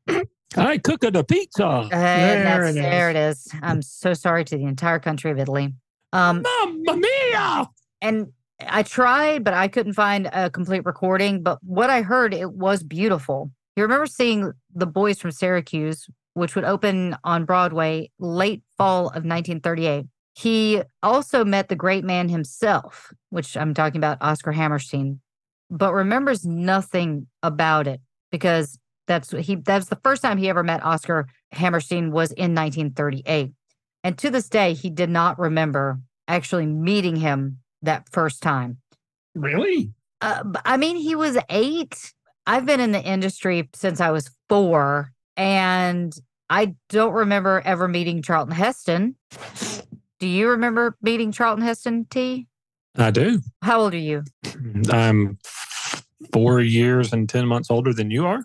[0.57, 1.89] I cook a pizza.
[1.91, 2.75] There it is.
[2.77, 3.49] there it is.
[3.61, 5.75] I'm so sorry to the entire country of Italy.
[6.13, 7.69] Um, Mamma mia!
[8.01, 11.43] and I tried, but I couldn't find a complete recording.
[11.43, 13.51] But what I heard, it was beautiful.
[13.77, 19.25] You remember seeing The Boys from Syracuse, which would open on Broadway late fall of
[19.25, 20.07] 1938.
[20.35, 25.21] He also met the great man himself, which I'm talking about Oscar Hammerstein,
[25.71, 30.85] but remembers nothing about it because that's he that's the first time he ever met
[30.85, 33.53] Oscar Hammerstein was in 1938.
[34.05, 38.79] And to this day, he did not remember actually meeting him that first time.
[39.35, 39.91] Really?
[40.21, 42.13] Uh, I mean, he was eight.
[42.47, 46.15] I've been in the industry since I was four, and
[46.51, 49.17] I don't remember ever meeting Charlton Heston.
[50.21, 52.47] Do you remember meeting Charlton Heston, T?
[52.97, 53.41] I do.
[53.63, 54.25] How old are you?
[54.91, 55.39] I'm
[56.33, 58.45] four years and 10 months older than you are.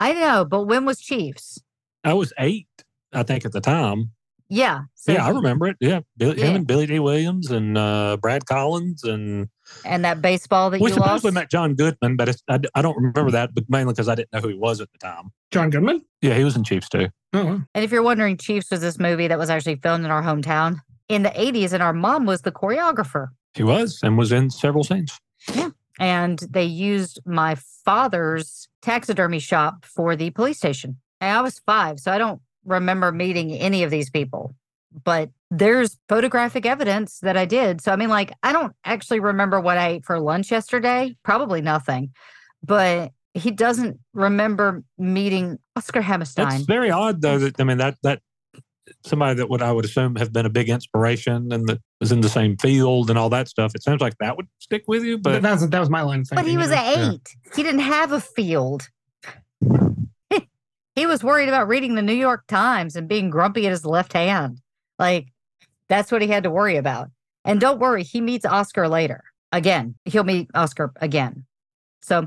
[0.00, 1.58] I know, but when was Chiefs?
[2.04, 2.68] I was eight,
[3.12, 4.12] I think, at the time.
[4.48, 4.82] Yeah.
[4.94, 5.76] So yeah, I remember it.
[5.80, 6.00] Yeah.
[6.16, 6.46] Bill, Yeah.
[6.46, 9.02] Him and Billy Dee Williams and uh, Brad Collins.
[9.04, 9.48] And
[9.84, 11.34] And that baseball that we you supposedly lost.
[11.34, 14.32] met John Goodman, but it's, I, I don't remember that, but mainly because I didn't
[14.32, 15.30] know who he was at the time.
[15.50, 16.02] John Goodman?
[16.22, 17.08] Yeah, he was in Chiefs too.
[17.32, 17.60] Oh, wow.
[17.74, 20.78] And if you're wondering, Chiefs was this movie that was actually filmed in our hometown
[21.08, 23.28] in the 80s, and our mom was the choreographer.
[23.54, 25.18] He was and was in several scenes.
[25.54, 25.70] Yeah.
[25.98, 30.98] And they used my father's taxidermy shop for the police station.
[31.20, 34.54] And I was five, so I don't remember meeting any of these people,
[35.04, 37.80] but there's photographic evidence that I did.
[37.80, 41.60] So, I mean, like, I don't actually remember what I ate for lunch yesterday, probably
[41.60, 42.12] nothing,
[42.62, 46.56] but he doesn't remember meeting Oscar Hammerstein.
[46.56, 48.22] It's very odd though that I mean that that
[49.04, 52.22] somebody that would I would assume have been a big inspiration and that was in
[52.22, 53.74] the same field and all that stuff.
[53.74, 56.00] It sounds like that would stick with you, But but that was, that was my
[56.00, 57.10] line of But he was yeah.
[57.12, 57.28] eight.
[57.54, 58.88] He didn't have a field.
[60.96, 64.14] He was worried about reading the New York Times and being grumpy at his left
[64.14, 64.60] hand.
[64.98, 65.28] Like
[65.88, 67.10] that's what he had to worry about.
[67.44, 69.22] And don't worry, he meets Oscar later.
[69.52, 71.44] Again, he'll meet Oscar again.
[72.02, 72.26] So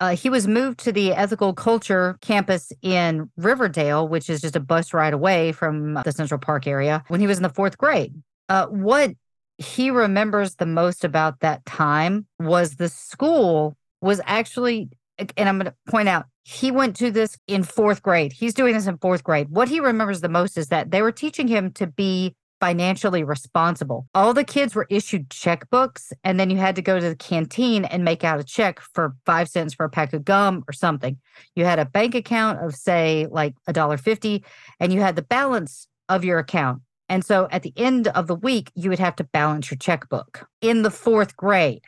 [0.00, 4.60] uh, he was moved to the ethical culture campus in Riverdale, which is just a
[4.60, 8.14] bus ride away from the Central Park area, when he was in the fourth grade.
[8.48, 9.12] Uh, what
[9.58, 15.70] he remembers the most about that time was the school was actually, and I'm going
[15.70, 18.32] to point out, he went to this in fourth grade.
[18.32, 19.48] He's doing this in fourth grade.
[19.50, 24.06] What he remembers the most is that they were teaching him to be financially responsible.
[24.14, 27.84] All the kids were issued checkbooks, and then you had to go to the canteen
[27.84, 31.18] and make out a check for five cents for a pack of gum or something.
[31.56, 34.44] You had a bank account of, say, like a dollar fifty,
[34.78, 36.80] and you had the balance of your account.
[37.08, 40.46] And so at the end of the week, you would have to balance your checkbook
[40.60, 41.82] in the fourth grade.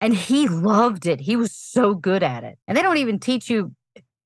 [0.00, 1.20] And he loved it.
[1.20, 2.58] He was so good at it.
[2.66, 3.72] And they don't even teach you,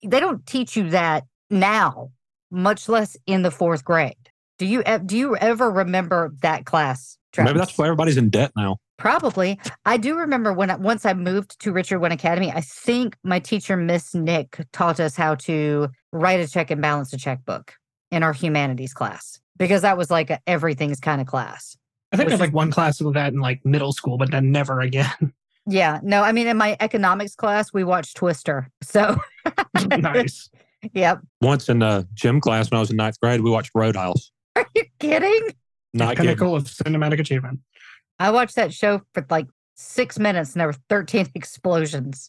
[0.02, 2.10] they don't teach you that now,
[2.50, 4.16] much less in the fourth grade.
[4.58, 7.16] Do you do you ever remember that class?
[7.38, 8.76] maybe that's why everybody's in debt now.
[8.98, 9.58] Probably.
[9.86, 13.76] I do remember when once I moved to Richard Winn Academy, I think my teacher,
[13.76, 17.72] Miss Nick, taught us how to write a check and balance a checkbook
[18.10, 21.76] in our humanities class because that was like a everything's kind of class.
[22.12, 24.50] I think I had like one class of that in like middle school, but then
[24.52, 25.32] never again.
[25.66, 26.00] Yeah.
[26.02, 28.70] No, I mean, in my economics class, we watched Twister.
[28.82, 29.16] So,
[29.86, 30.48] nice.
[30.94, 31.20] yep.
[31.42, 34.32] Once in uh, gym class when I was in ninth grade, we watched Roadhouse.
[34.56, 35.50] Are you kidding?
[35.92, 36.30] Not kidding.
[36.34, 37.60] Pinnacle of cinematic achievement.
[38.18, 39.46] I watched that show for like
[39.76, 42.26] six minutes and there were 13 explosions.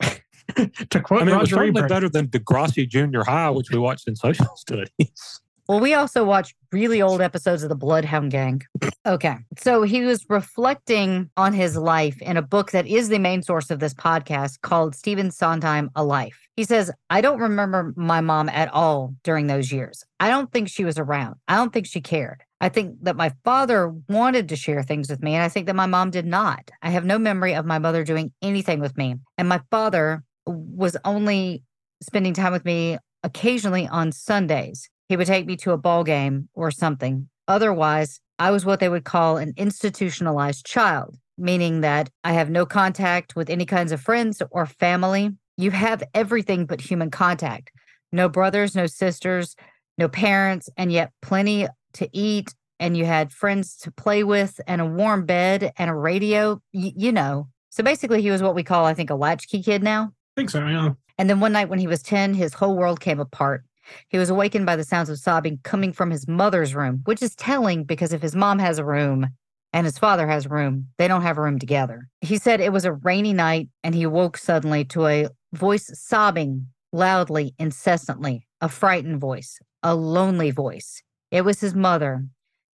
[0.90, 3.72] to quote I mean, it was Roger certainly Ebert, better than Degrassi Junior High, which
[3.72, 5.40] we watched in social studies.
[5.72, 8.62] Well, we also watched really old episodes of the Bloodhound Gang.
[9.06, 9.38] Okay.
[9.58, 13.72] So he was reflecting on his life in a book that is the main source
[13.72, 16.50] of this podcast called Stephen Sondheim A Life.
[16.58, 20.04] He says, I don't remember my mom at all during those years.
[20.20, 21.36] I don't think she was around.
[21.48, 22.44] I don't think she cared.
[22.60, 25.76] I think that my father wanted to share things with me, and I think that
[25.78, 26.70] my mom did not.
[26.82, 29.16] I have no memory of my mother doing anything with me.
[29.38, 31.64] And my father was only
[32.04, 34.90] spending time with me occasionally on Sundays.
[35.12, 37.28] He would take me to a ball game or something.
[37.46, 42.66] Otherwise, I was what they would call an institutionalized child, meaning that I have no
[42.66, 45.36] contact with any kinds of friends or family.
[45.58, 47.72] You have everything but human contact
[48.14, 49.58] no brothers, no sisters,
[49.98, 52.56] no parents, and yet plenty to eat.
[52.80, 56.94] And you had friends to play with, and a warm bed, and a radio, y-
[56.96, 57.50] you know.
[57.70, 60.14] So basically, he was what we call, I think, a latchkey kid now.
[60.38, 60.94] I think so, yeah.
[61.18, 63.66] And then one night when he was 10, his whole world came apart.
[64.10, 67.36] He was awakened by the sounds of sobbing coming from his mother's room, which is
[67.36, 69.28] telling because if his mom has a room
[69.74, 72.08] and his father has a room, they don't have a room together.
[72.22, 76.68] He said it was a rainy night and he woke suddenly to a voice sobbing
[76.92, 81.02] loudly, incessantly, a frightened voice, a lonely voice.
[81.32, 82.26] It was his mother.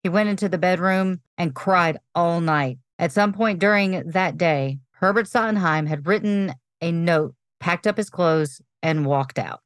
[0.02, 2.78] He went into the bedroom and cried all night.
[2.98, 8.08] At some point during that day, Herbert Sondheim had written a note, packed up his
[8.08, 9.60] clothes, and walked out.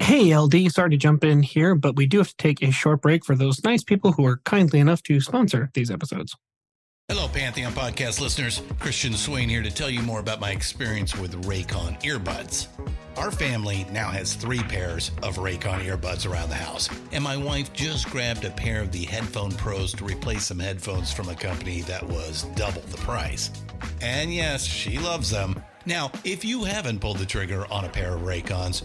[0.00, 3.02] Hey, LD, sorry to jump in here, but we do have to take a short
[3.02, 6.34] break for those nice people who are kindly enough to sponsor these episodes.
[7.08, 8.62] Hello, Pantheon podcast listeners.
[8.78, 12.68] Christian Swain here to tell you more about my experience with Raycon earbuds.
[13.18, 17.72] Our family now has three pairs of Raycon earbuds around the house, and my wife
[17.72, 21.82] just grabbed a pair of the Headphone Pros to replace some headphones from a company
[21.82, 23.50] that was double the price.
[24.00, 25.62] And yes, she loves them.
[25.84, 28.84] Now, if you haven't pulled the trigger on a pair of Raycons,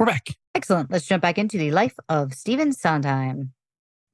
[0.00, 0.34] We're back.
[0.54, 0.90] Excellent.
[0.90, 3.52] Let's jump back into the life of Stephen Sondheim.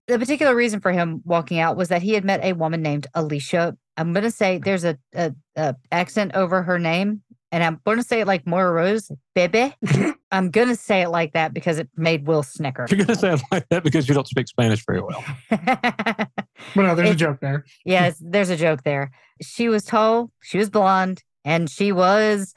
[0.08, 3.06] The particular reason for him walking out was that he had met a woman named
[3.14, 3.76] Alicia.
[3.96, 7.22] I'm going to say there's a, a, a, accent over her name,
[7.52, 9.74] and I'm going to say it like Moira Rose, Bebe.
[10.32, 12.86] I'm going to say it like that because it made Will snicker.
[12.90, 15.24] You're going to say it like that because you don't speak Spanish very well.
[16.74, 17.64] Well, no, there's a joke there.
[17.84, 19.12] yes, there's a joke there.
[19.42, 22.54] She was tall, she was blonde, and she was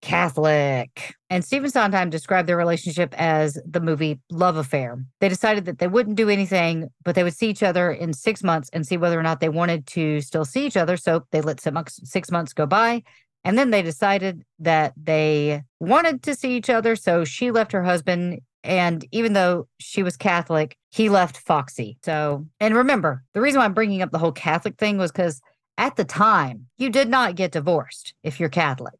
[0.00, 1.14] Catholic.
[1.28, 5.04] And Stephen Sondheim described their relationship as the movie Love Affair.
[5.20, 8.42] They decided that they wouldn't do anything, but they would see each other in six
[8.42, 10.96] months and see whether or not they wanted to still see each other.
[10.96, 13.02] So they let six months go by.
[13.44, 16.96] And then they decided that they wanted to see each other.
[16.96, 18.40] So she left her husband.
[18.62, 21.96] And even though she was Catholic, he left Foxy.
[22.04, 25.40] So, and remember, the reason why I'm bringing up the whole Catholic thing was because
[25.78, 28.94] at the time, you did not get divorced if you're Catholic.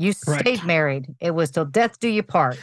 [0.00, 0.40] You Correct.
[0.40, 1.14] stayed married.
[1.20, 2.58] It was till death do you part.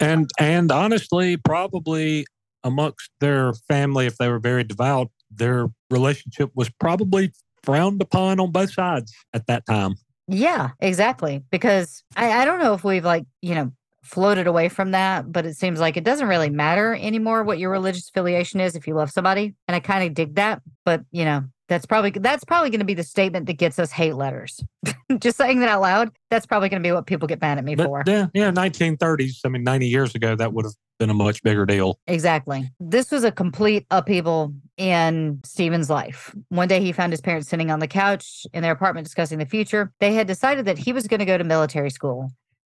[0.00, 2.26] And and honestly, probably
[2.64, 8.50] amongst their family, if they were very devout, their relationship was probably frowned upon on
[8.50, 9.94] both sides at that time.
[10.26, 11.44] Yeah, exactly.
[11.52, 15.46] Because I, I don't know if we've like, you know, floated away from that, but
[15.46, 18.94] it seems like it doesn't really matter anymore what your religious affiliation is if you
[18.94, 19.54] love somebody.
[19.68, 20.60] And I kind of dig that.
[20.84, 23.92] But you know, that's probably that's probably going to be the statement that gets us
[23.92, 24.62] hate letters.
[25.18, 27.64] Just saying that out loud, that's probably going to be what people get mad at
[27.64, 28.02] me But for.
[28.06, 29.40] yeah, yeah, 1930s.
[29.44, 31.98] I mean, 90 years ago, that would have been a much bigger deal.
[32.06, 32.70] Exactly.
[32.80, 36.34] This was a complete upheaval in Stephen's life.
[36.48, 39.46] One day he found his parents sitting on the couch in their apartment discussing the
[39.46, 39.92] future.
[40.00, 42.30] They had decided that he was going to go to military school.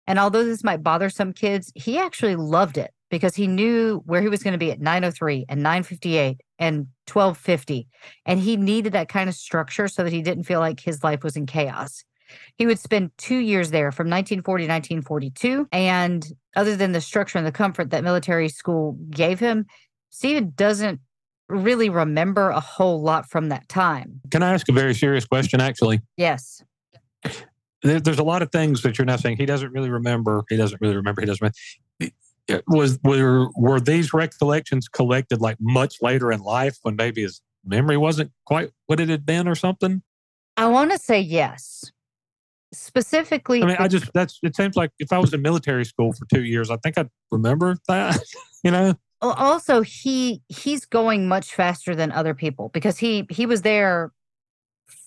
[0.08, 4.22] And although this might bother some kids, he actually loved it because he knew where
[4.22, 7.88] he was going to be at 903 and 958 and 1250.
[8.26, 11.24] And he needed that kind of structure so that he didn't feel like his life
[11.24, 12.03] was in chaos.
[12.58, 15.68] He would spend two years there from 1940 to 1942.
[15.72, 16.26] And
[16.56, 19.66] other than the structure and the comfort that military school gave him,
[20.10, 20.99] Stephen doesn't
[21.47, 24.22] really remember a whole lot from that time.
[24.32, 26.01] Can I ask a very serious question, actually?
[26.18, 26.64] Yes.
[27.84, 30.43] There's a lot of things that you're now saying he doesn't really remember.
[30.49, 31.22] He doesn't really remember.
[31.22, 31.41] He doesn't.
[31.41, 31.56] Remember.
[32.68, 37.98] Was were were these recollections collected like much later in life when maybe his memory
[37.98, 40.04] wasn't quite what it had been or something?
[40.56, 41.91] I want to say yes.
[42.72, 46.14] Specifically, I mean, I just that's it seems like if I was in military school
[46.14, 48.20] for two years, I think I'd remember that.
[48.64, 53.62] you know, also he he's going much faster than other people because he he was
[53.62, 54.12] there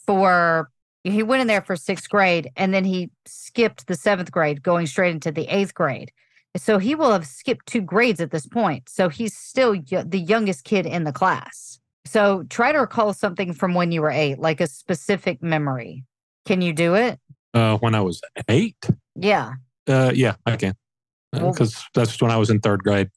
[0.07, 0.71] for
[1.05, 4.87] he went in there for sixth grade and then he skipped the seventh grade going
[4.87, 6.11] straight into the eighth grade
[6.59, 10.19] so he will have skipped two grades at this point so he's still y- the
[10.19, 14.39] youngest kid in the class so try to recall something from when you were eight
[14.39, 16.05] like a specific memory
[16.47, 17.19] can you do it
[17.55, 18.77] uh, when I was eight,
[19.15, 19.53] yeah
[19.89, 20.75] uh, yeah, I can
[21.33, 23.09] Well- because that's when I was in third grade.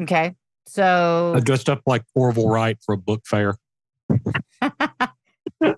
[0.00, 0.34] okay
[0.66, 3.56] so I dressed up like Orville Wright for a book fair.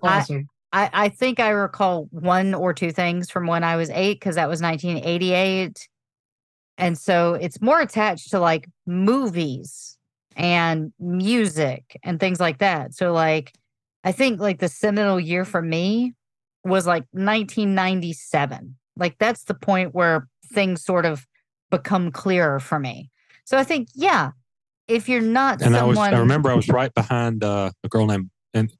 [0.03, 0.49] Awesome.
[0.73, 4.37] I, I think I recall one or two things from when I was eight because
[4.37, 5.89] that was 1988.
[6.79, 9.97] And so it's more attached to like movies
[10.37, 12.95] and music and things like that.
[12.95, 13.53] So, like,
[14.05, 16.15] I think like the seminal year for me
[16.65, 18.77] was like 1997.
[18.97, 21.27] Like, that's the point where things sort of
[21.71, 23.11] become clearer for me.
[23.45, 24.31] So, I think, yeah,
[24.89, 26.15] if you're not and I was someone.
[26.15, 28.73] I remember I was right behind uh, a girl named and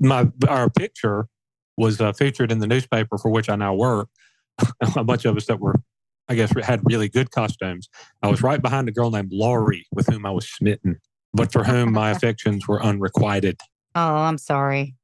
[0.00, 1.26] my our picture
[1.76, 4.08] was uh, featured in the newspaper for which I now work.
[4.96, 5.76] a bunch of us that were,
[6.28, 7.88] I guess, we had really good costumes.
[8.22, 10.98] I was right behind a girl named Laurie with whom I was smitten,
[11.32, 13.58] but for whom my affections were unrequited.
[13.94, 14.94] oh, I'm sorry.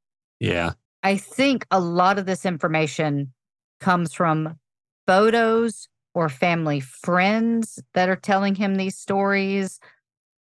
[0.41, 0.72] Yeah,
[1.03, 3.33] I think a lot of this information
[3.81, 4.59] comes from
[5.07, 9.81] photos or family friends that are telling him these stories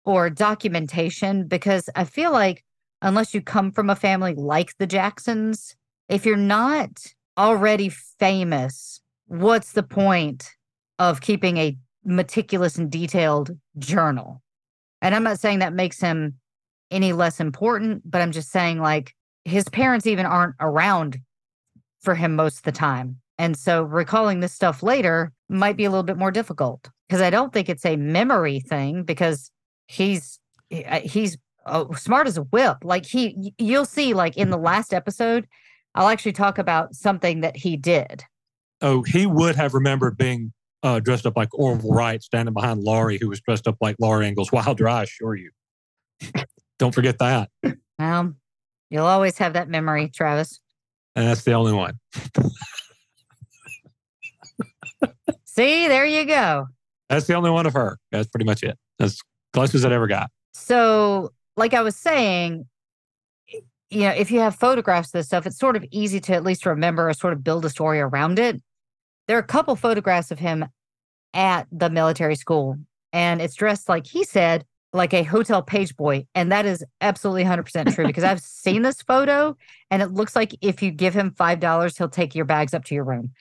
[0.04, 2.64] or documentation because I feel like
[3.02, 5.76] unless you come from a family like the Jacksons,
[6.08, 6.90] if you're not
[7.36, 10.55] already famous, what's the point
[10.98, 14.42] of keeping a meticulous and detailed journal?
[15.02, 16.34] And I'm not saying that makes him
[16.90, 21.18] any less important, but I'm just saying like his parents even aren't around
[22.00, 23.20] for him most of the time.
[23.38, 27.30] And so recalling this stuff later might be a little bit more difficult because I
[27.30, 29.50] don't think it's a memory thing because
[29.86, 30.38] he's
[30.72, 31.36] uh, he's
[31.66, 32.78] uh, smart as a whip.
[32.82, 35.46] Like he you'll see like in the last episode
[35.96, 38.22] I'll actually talk about something that he did.
[38.82, 40.52] Oh, he would have remembered being
[40.82, 44.28] uh, dressed up like Orville Wright, standing behind Laurie, who was dressed up like Laurie
[44.28, 44.88] Ingalls Wilder.
[44.88, 45.50] I assure you.
[46.78, 47.50] Don't forget that.
[47.98, 48.34] Well,
[48.90, 50.60] you'll always have that memory, Travis.
[51.14, 51.98] And that's the only one.
[55.44, 56.66] See, there you go.
[57.08, 57.98] That's the only one of her.
[58.12, 58.78] That's pretty much it.
[58.98, 59.20] That's
[59.54, 60.30] close as it ever got.
[60.52, 62.66] So, like I was saying,
[63.90, 66.44] you know, if you have photographs of this stuff, it's sort of easy to at
[66.44, 68.60] least remember or sort of build a story around it.
[69.28, 70.66] There are a couple photographs of him
[71.34, 72.78] at the military school,
[73.12, 76.26] and it's dressed like he said, like a hotel page boy.
[76.34, 79.56] And that is absolutely 100% true because I've seen this photo
[79.90, 82.94] and it looks like if you give him $5, he'll take your bags up to
[82.94, 83.32] your room.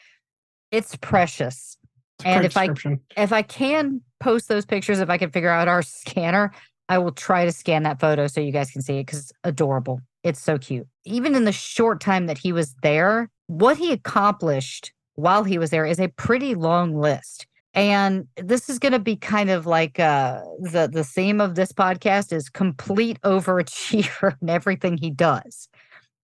[0.72, 1.78] It's precious
[2.20, 2.68] It's and if I-
[3.16, 6.52] if I can post those pictures, if I can figure out our scanner,
[6.90, 9.32] I will try to scan that photo so you guys can see it because it's
[9.44, 10.02] adorable.
[10.24, 10.88] It's so cute.
[11.06, 15.70] Even in the short time that he was there, what he accomplished while he was
[15.70, 17.47] there is a pretty long list.
[17.74, 21.74] And this is going to be kind of like uh, the the theme of this
[21.74, 25.68] podcast is complete overachiever in everything he does,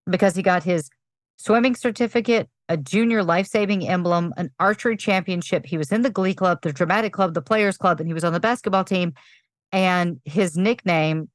[0.09, 0.89] because he got his
[1.37, 5.65] swimming certificate, a junior life saving emblem, an archery championship.
[5.65, 8.23] He was in the glee club, the dramatic club, the players club, and he was
[8.23, 9.13] on the basketball team.
[9.73, 11.29] And his nickname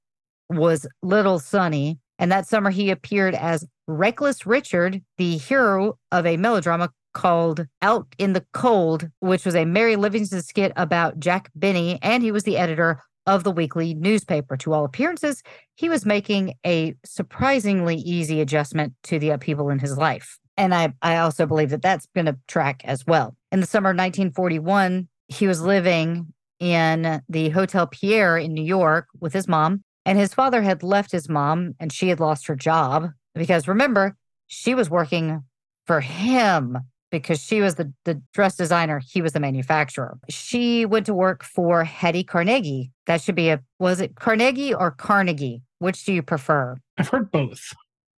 [0.49, 1.99] was Little Sonny.
[2.19, 8.07] And that summer he appeared as Reckless Richard, the hero of a melodrama called Out
[8.19, 11.99] in the Cold, which was a Mary Livingstone skit about Jack Benny.
[12.03, 14.55] And he was the editor of the weekly newspaper.
[14.59, 15.43] To all appearances,
[15.75, 20.39] he was making a surprisingly easy adjustment to the upheaval in his life.
[20.59, 23.35] And I, I also believe that that's going to track as well.
[23.51, 29.07] In the summer of 1941, he was living in the Hotel Pierre in New York
[29.21, 29.83] with his mom.
[30.05, 34.17] And his father had left his mom and she had lost her job because remember,
[34.47, 35.43] she was working
[35.87, 36.79] for him
[37.21, 40.19] because she was the, the dress designer, he was the manufacturer.
[40.29, 42.93] She went to work for Hattie Carnegie.
[43.07, 45.63] That should be a, was it Carnegie or Carnegie?
[45.79, 46.77] Which do you prefer?
[46.99, 47.73] I've heard both.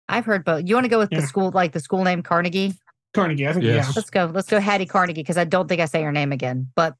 [0.10, 0.64] I've heard both.
[0.68, 1.22] You want to go with Yeah.
[1.22, 2.74] the school, like the school name Carnegie?
[3.14, 3.96] Carnegie, I think, Yes.
[3.96, 4.26] Let's go.
[4.34, 6.70] Let's go Hattie Carnegie because I don't think I say her name again.
[6.76, 6.96] But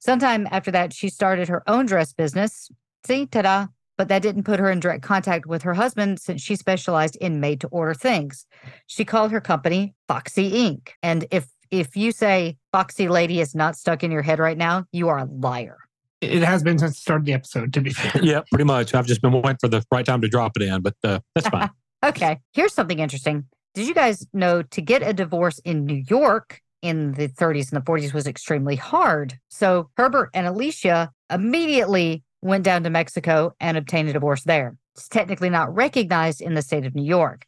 [0.00, 2.70] sometime after that, she started her own dress business.
[3.06, 3.66] See, ta-da.
[4.00, 7.38] But that didn't put her in direct contact with her husband since she specialized in
[7.38, 8.46] made to order things.
[8.86, 10.92] She called her company Foxy Inc.
[11.02, 14.86] And if if you say Foxy Lady is not stuck in your head right now,
[14.90, 15.76] you are a liar.
[16.22, 18.24] It has been since the start of the episode, to be fair.
[18.24, 18.94] Yeah, pretty much.
[18.94, 21.48] I've just been waiting for the right time to drop it in, but uh, that's
[21.48, 21.68] fine.
[22.02, 23.44] Okay, here's something interesting.
[23.74, 27.82] Did you guys know to get a divorce in New York in the 30s and
[27.82, 29.38] the 40s was extremely hard?
[29.50, 34.76] So Herbert and Alicia immediately went down to Mexico and obtained a divorce there.
[34.94, 37.44] It's technically not recognized in the state of New York.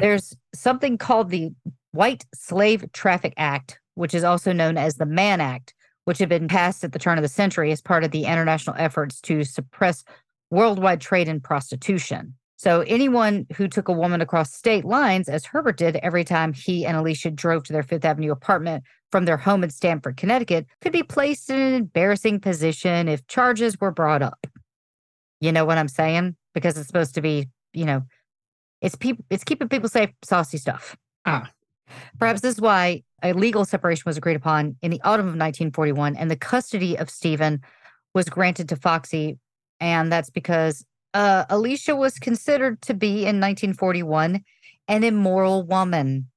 [0.00, 1.52] There's something called the
[1.92, 5.74] White Slave Traffic Act, which is also known as the Mann Act,
[6.04, 8.76] which had been passed at the turn of the century as part of the international
[8.78, 10.04] efforts to suppress
[10.50, 12.34] worldwide trade in prostitution.
[12.62, 16.86] So anyone who took a woman across state lines, as Herbert did every time he
[16.86, 20.92] and Alicia drove to their Fifth Avenue apartment from their home in Stamford, Connecticut, could
[20.92, 24.46] be placed in an embarrassing position if charges were brought up.
[25.40, 26.36] You know what I'm saying?
[26.54, 28.04] Because it's supposed to be, you know,
[28.80, 30.96] it's people, it's keeping people safe, saucy stuff.
[31.26, 31.50] Ah.
[32.20, 36.14] Perhaps this is why a legal separation was agreed upon in the autumn of 1941,
[36.14, 37.60] and the custody of Stephen
[38.14, 39.40] was granted to Foxy.
[39.80, 44.42] And that's because uh, Alicia was considered to be in 1941
[44.88, 46.28] an immoral woman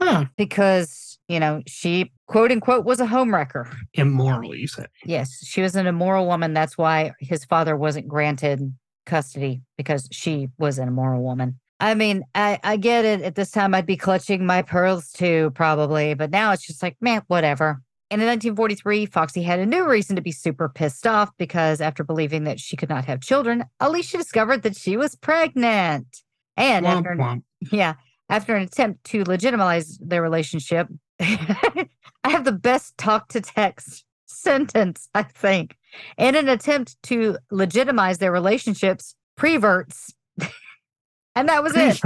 [0.00, 0.26] Huh.
[0.36, 3.72] because, you know, she quote unquote was a homewrecker.
[3.94, 4.86] Immoral, you say.
[5.04, 6.54] Yes, she was an immoral woman.
[6.54, 8.72] That's why his father wasn't granted
[9.04, 11.58] custody because she was an immoral woman.
[11.80, 13.22] I mean, I, I get it.
[13.22, 16.14] At this time, I'd be clutching my pearls too, probably.
[16.14, 17.82] But now it's just like, man, whatever.
[18.12, 22.02] And in 1943, Foxy had a new reason to be super pissed off because after
[22.02, 26.22] believing that she could not have children, Alicia discovered that she was pregnant.
[26.56, 27.42] And Womp after, womp.
[27.70, 27.94] yeah,
[28.28, 30.88] after an attempt to legitimize their relationship,
[31.20, 31.86] I
[32.24, 35.76] have the best talk to text sentence, I think.
[36.18, 40.12] In an attempt to legitimize their relationships, preverts.
[41.36, 42.00] and that was it.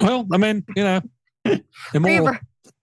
[0.00, 1.00] Well, I mean, you know,
[1.92, 2.36] immoral.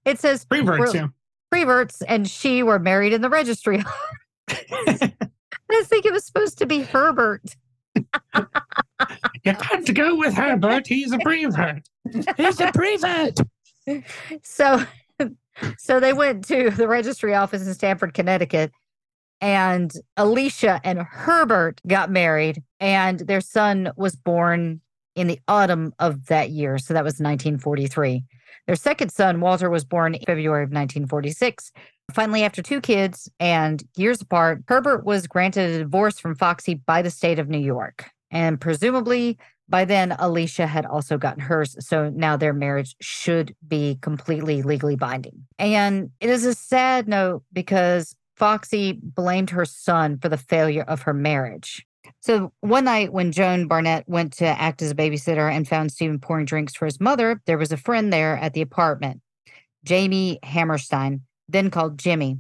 [0.04, 1.08] It says Preverts, yeah.
[1.52, 3.84] Preverts and she were married in the registry.
[4.50, 7.56] I think it was supposed to be Herbert.
[9.44, 10.86] You have to go with Herbert.
[10.86, 11.82] He's a prevert.
[12.38, 13.40] He's a prevert.
[14.44, 14.86] So
[15.78, 18.72] so they went to the registry office in Stamford, Connecticut,
[19.42, 24.82] and Alicia and Herbert got married, and their son was born
[25.16, 26.78] in the autumn of that year.
[26.78, 28.24] So that was 1943.
[28.68, 31.72] Their second son, Walter, was born in February of 1946.
[32.14, 37.02] Finally, after two kids and years apart, Herbert was granted a divorce from Foxy by
[37.02, 38.10] the state of New York.
[38.32, 39.38] And presumably
[39.72, 41.76] by then, Alicia had also gotten hers.
[41.80, 45.48] So now their marriage should be completely legally binding.
[45.58, 51.04] And it is a sad note because Foxy blamed her son for the failure of
[51.04, 51.86] her marriage.
[52.20, 56.20] So one night when Joan Barnett went to act as a babysitter and found Stephen
[56.20, 59.22] pouring drinks for his mother, there was a friend there at the apartment,
[59.84, 62.38] Jamie Hammerstein, then called Jimmy.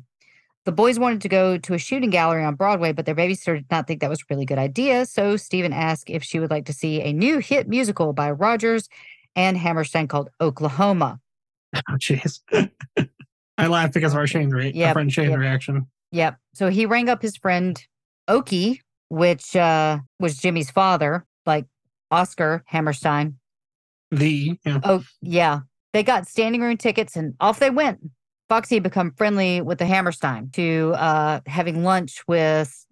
[0.65, 3.71] The boys wanted to go to a shooting gallery on Broadway, but their babysitter did
[3.71, 5.07] not think that was a really good idea.
[5.07, 8.87] So Stephen asked if she would like to see a new hit musical by Rodgers
[9.35, 11.19] and Hammerstein called Oklahoma.
[11.89, 12.41] Oh, jeez.
[13.57, 15.39] I laughed because of our Shane's re- Yep, our friend Shane's yep.
[15.39, 15.87] reaction.
[16.11, 16.37] Yep.
[16.53, 17.81] So he rang up his friend
[18.29, 18.81] Okie,
[19.11, 21.65] which uh, was Jimmy's father, like
[22.11, 23.37] Oscar Hammerstein.
[24.09, 24.79] The yeah.
[24.85, 25.59] Oh, yeah.
[25.91, 27.99] They got standing room tickets and off they went.
[28.47, 32.85] Foxy had become friendly with the Hammerstein to uh, having lunch with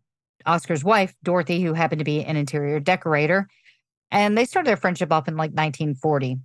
[0.45, 3.47] Oscar's wife, Dorothy, who happened to be an interior decorator.
[4.11, 6.38] And they started their friendship off in like 1940.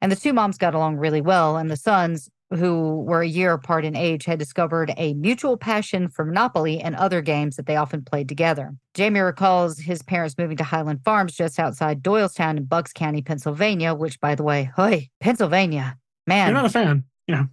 [0.00, 1.58] And the two moms got along really well.
[1.58, 6.08] And the sons, who were a year apart in age, had discovered a mutual passion
[6.08, 8.74] for Monopoly and other games that they often played together.
[8.94, 13.94] Jamie recalls his parents moving to Highland Farms just outside Doylestown in Bucks County, Pennsylvania,
[13.94, 15.96] which, by the way, hey, Pennsylvania,
[16.26, 17.04] man, You're not a fan.
[17.26, 17.44] Yeah.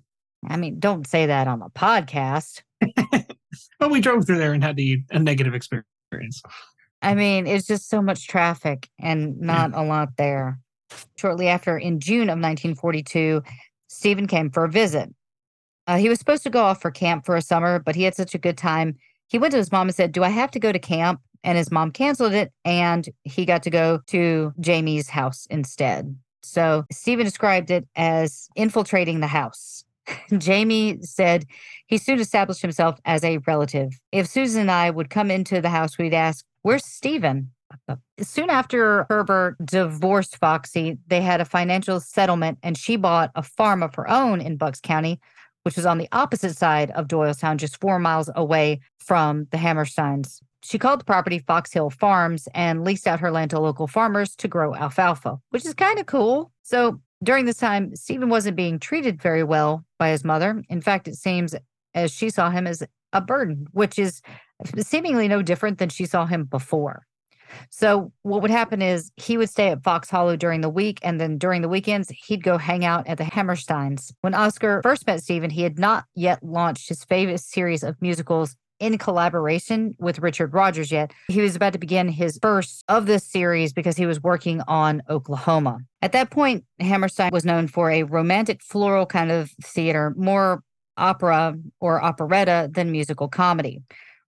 [0.48, 2.62] I mean, don't say that on the podcast.
[3.80, 6.42] But we drove through there and had the a negative experience.
[7.02, 10.60] I mean, it's just so much traffic and not a lot there.
[11.18, 13.42] Shortly after, in June of 1942,
[13.96, 15.14] Stephen came for a visit.
[15.88, 18.16] Uh, he was supposed to go off for camp for a summer, but he had
[18.16, 18.98] such a good time.
[19.28, 21.22] He went to his mom and said, Do I have to go to camp?
[21.44, 26.16] And his mom canceled it, and he got to go to Jamie's house instead.
[26.42, 29.84] So Stephen described it as infiltrating the house.
[30.38, 31.46] Jamie said
[31.88, 34.00] he soon established himself as a relative.
[34.12, 37.52] If Susan and I would come into the house, we'd ask, Where's Stephen?
[38.22, 43.84] Soon after Herbert divorced Foxy, they had a financial settlement and she bought a farm
[43.84, 45.20] of her own in Bucks County,
[45.64, 50.42] which was on the opposite side of Doylestown, just four miles away from the Hammersteins.
[50.64, 54.36] She called the property Fox Hill Farms and leased out her land to local farmers
[54.38, 56.52] to grow alfalfa, which is kind of cool.
[56.64, 60.64] So during this time, Stephen wasn't being treated very well by his mother.
[60.70, 61.56] In fact, it seems
[61.94, 64.22] as she saw him as a burden, which is
[64.80, 67.06] seemingly no different than she saw him before.
[67.70, 71.20] So what would happen is he would stay at Fox Hollow during the week, and
[71.20, 74.14] then during the weekends, he'd go hang out at the Hammersteins.
[74.22, 78.56] When Oscar first met Stephen, he had not yet launched his famous series of musicals
[78.80, 81.14] in collaboration with Richard Rodgers yet.
[81.28, 85.02] He was about to begin his first of this series because he was working on
[85.10, 85.80] Oklahoma.
[86.02, 90.62] At that point, Hammerstein was known for a romantic floral kind of theater, more
[90.98, 93.82] opera or operetta than musical comedy.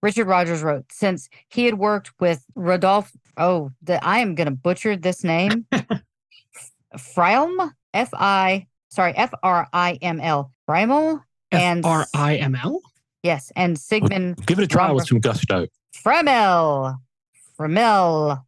[0.03, 4.51] Richard Rodgers wrote, since he had worked with Rodolphe, oh, the, I am going to
[4.55, 5.65] butcher this name,
[6.97, 11.21] Frielm, F I, sorry, F R I M L, Friemel,
[11.51, 12.81] and R I M L?
[13.23, 15.67] yes, and Sigmund Give it a try with Romber- some gusto.
[15.95, 16.97] Fremel,
[17.59, 18.41] Fremel,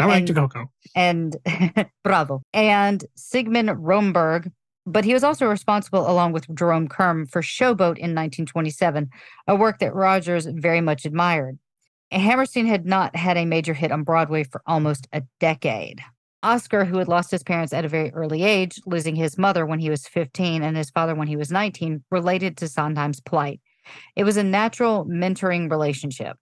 [0.00, 0.70] I like And- to go go.
[0.94, 1.36] and
[2.04, 4.50] bravo, and Sigmund Romberg.
[4.88, 9.10] But he was also responsible, along with Jerome Kern, for Showboat in 1927,
[9.46, 11.58] a work that Rodgers very much admired.
[12.10, 16.00] Hammerstein had not had a major hit on Broadway for almost a decade.
[16.42, 19.78] Oscar, who had lost his parents at a very early age, losing his mother when
[19.78, 23.60] he was 15 and his father when he was 19, related to Sondheim's plight.
[24.16, 26.38] It was a natural mentoring relationship.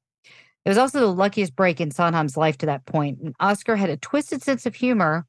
[0.64, 3.18] It was also the luckiest break in Sondheim's life to that point.
[3.20, 5.26] And Oscar had a twisted sense of humor,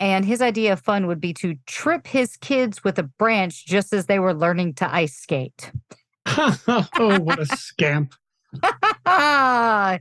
[0.00, 3.92] and his idea of fun would be to trip his kids with a branch just
[3.92, 5.70] as they were learning to ice skate.
[6.26, 8.14] oh, what a scamp.
[9.06, 9.98] uh,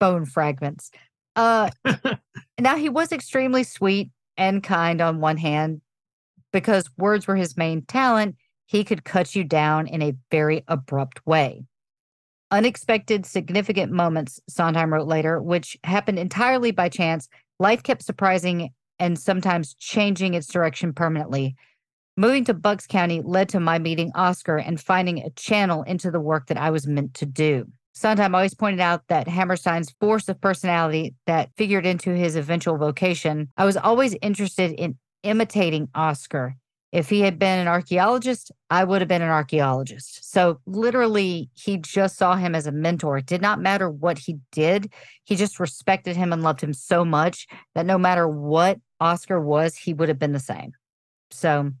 [0.00, 0.90] bone fragments.
[1.36, 1.70] Uh,
[2.58, 5.80] now, he was extremely sweet and kind on one hand
[6.52, 8.36] because words were his main talent.
[8.66, 11.64] He could cut you down in a very abrupt way.
[12.50, 17.28] Unexpected, significant moments, Sondheim wrote later, which happened entirely by chance.
[17.58, 21.56] Life kept surprising and sometimes changing its direction permanently.
[22.16, 26.20] Moving to Bucks County led to my meeting Oscar and finding a channel into the
[26.20, 27.66] work that I was meant to do.
[27.92, 33.48] Sondheim always pointed out that Hammerstein's force of personality that figured into his eventual vocation.
[33.56, 36.56] I was always interested in imitating Oscar.
[36.94, 40.30] If he had been an archaeologist, I would have been an archaeologist.
[40.32, 43.18] So literally, he just saw him as a mentor.
[43.18, 44.92] It did not matter what he did.
[45.24, 49.74] He just respected him and loved him so much that no matter what Oscar was,
[49.74, 50.70] he would have been the same.
[51.32, 51.72] So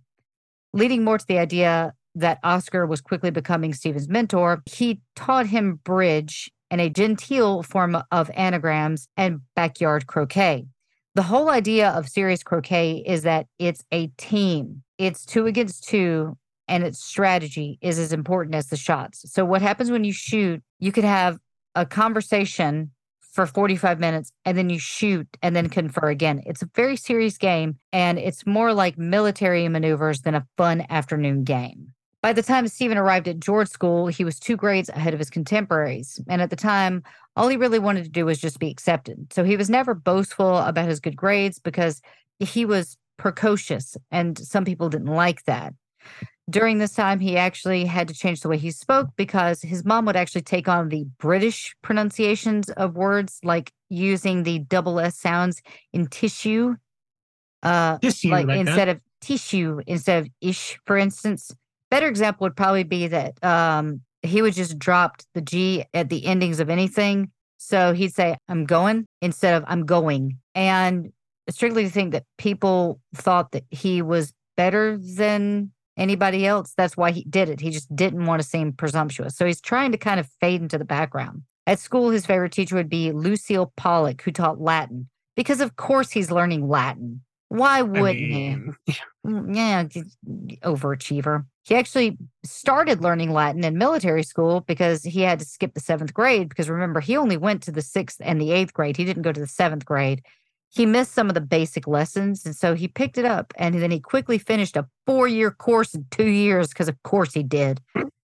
[0.72, 5.80] leading more to the idea that Oscar was quickly becoming Stephen's mentor, he taught him
[5.84, 10.66] bridge and a genteel form of anagrams and backyard croquet.
[11.14, 16.36] The whole idea of serious croquet is that it's a team, it's two against two,
[16.68, 19.30] and its strategy is as important as the shots.
[19.32, 21.38] So, what happens when you shoot, you could have
[21.74, 22.90] a conversation
[23.34, 26.40] for 45 minutes and then you shoot and then confer again.
[26.46, 31.42] It's a very serious game and it's more like military maneuvers than a fun afternoon
[31.42, 31.92] game.
[32.22, 35.30] By the time Stephen arrived at George School, he was two grades ahead of his
[35.30, 36.20] contemporaries.
[36.28, 37.02] And at the time,
[37.36, 39.32] all he really wanted to do was just be accepted.
[39.32, 42.00] So he was never boastful about his good grades because
[42.38, 45.74] he was precocious and some people didn't like that.
[46.50, 50.04] During this time, he actually had to change the way he spoke because his mom
[50.04, 55.62] would actually take on the British pronunciations of words, like using the double S sounds
[55.94, 56.74] in tissue,
[57.62, 58.68] uh, Tissue, like, like that.
[58.68, 61.50] instead of tissue, instead of ish, for instance.
[61.90, 66.26] Better example would probably be that um, he would just drop the G at the
[66.26, 67.30] endings of anything.
[67.56, 70.38] So he'd say, I'm going instead of I'm going.
[70.54, 71.12] And
[71.50, 76.72] strictly to think that people thought that he was better than anybody else.
[76.76, 77.60] That's why he did it.
[77.60, 79.36] He just didn't want to seem presumptuous.
[79.36, 81.42] So he's trying to kind of fade into the background.
[81.66, 86.10] At school, his favorite teacher would be Lucille Pollock, who taught Latin, because of course
[86.10, 87.22] he's learning Latin.
[87.48, 88.94] Why wouldn't mean, he?
[89.26, 89.84] Mm, Yeah,
[90.62, 91.46] overachiever.
[91.62, 96.12] He actually started learning Latin in military school because he had to skip the seventh
[96.12, 96.50] grade.
[96.50, 98.98] Because remember, he only went to the sixth and the eighth grade.
[98.98, 100.22] He didn't go to the seventh grade.
[100.74, 102.44] He missed some of the basic lessons.
[102.44, 105.94] And so he picked it up and then he quickly finished a four year course
[105.94, 107.80] in two years because, of course, he did.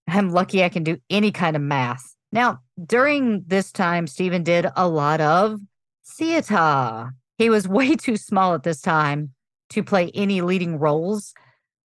[0.07, 2.13] I'm lucky I can do any kind of math.
[2.33, 5.59] Now, during this time, Stephen did a lot of
[6.05, 7.13] theater.
[7.37, 9.33] He was way too small at this time
[9.69, 11.33] to play any leading roles,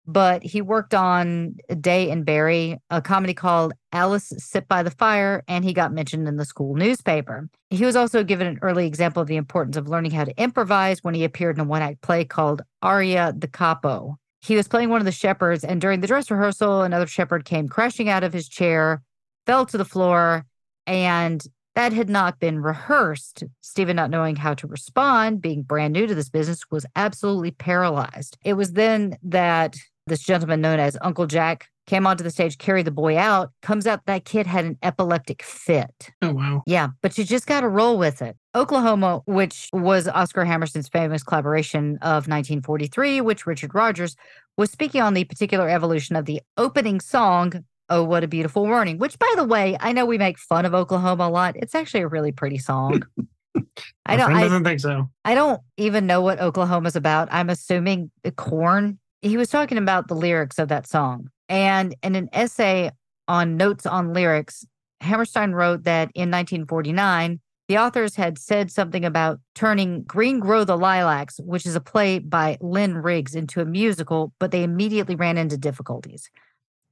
[0.07, 2.23] but he worked on J.M.
[2.25, 6.45] Barrie, a comedy called Alice Sit by the Fire, and he got mentioned in the
[6.45, 7.49] school newspaper.
[7.71, 11.03] He was also given an early example of the importance of learning how to improvise
[11.03, 14.17] when he appeared in a one act play called Aria da Capo.
[14.43, 17.69] He was playing one of the shepherds, and during the dress rehearsal, another shepherd came
[17.69, 19.03] crashing out of his chair,
[19.47, 20.47] fell to the floor,
[20.87, 21.45] and
[21.75, 23.45] that had not been rehearsed.
[23.61, 28.37] Stephen, not knowing how to respond, being brand new to this business, was absolutely paralyzed.
[28.45, 32.85] It was then that this gentleman known as Uncle Jack came onto the stage, carried
[32.85, 33.51] the boy out.
[33.63, 36.11] Comes out, that kid had an epileptic fit.
[36.23, 36.63] Oh wow.
[36.67, 38.37] Yeah, but you just got to roll with it.
[38.55, 44.17] Oklahoma, which was Oscar Hammerstein's famous collaboration of 1943, which Richard Rodgers
[44.57, 48.99] was speaking on the particular evolution of the opening song, Oh, What a Beautiful Morning,
[48.99, 51.57] which, by the way, I know we make fun of Oklahoma a lot.
[51.57, 53.03] It's actually a really pretty song.
[54.07, 55.11] I don't, I, doesn't think so.
[55.25, 57.29] I don't even know what Oklahoma's about.
[57.33, 58.99] I'm assuming the corn.
[59.23, 61.29] He was talking about the lyrics of that song.
[61.49, 62.93] And in an essay
[63.27, 64.65] on notes on lyrics,
[65.01, 70.77] Hammerstein wrote that in 1949, the authors had said something about turning Green Grow the
[70.77, 75.39] Lilacs, which is a play by Lynn Riggs, into a musical, but they immediately ran
[75.39, 76.31] into difficulties.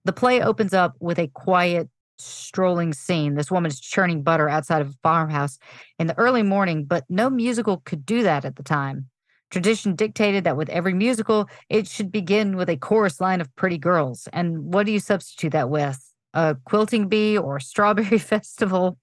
[0.05, 1.89] The play opens up with a quiet,
[2.19, 3.35] strolling scene.
[3.35, 5.59] This woman is churning butter outside of a farmhouse
[5.99, 9.07] in the early morning, but no musical could do that at the time.
[9.51, 13.79] Tradition dictated that with every musical, it should begin with a chorus line of pretty
[13.79, 14.29] girls.
[14.33, 16.05] And what do you substitute that with?
[16.35, 18.99] A quilting bee or strawberry festival?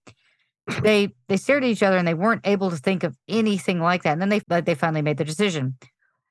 [0.82, 4.04] They they stared at each other and they weren't able to think of anything like
[4.04, 4.14] that.
[4.14, 5.78] And then they they finally made their decision.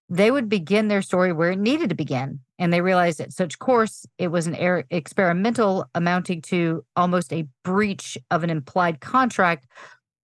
[0.09, 3.59] They would begin their story where it needed to begin, and they realized that such
[3.59, 9.67] course it was an er- experimental amounting to almost a breach of an implied contract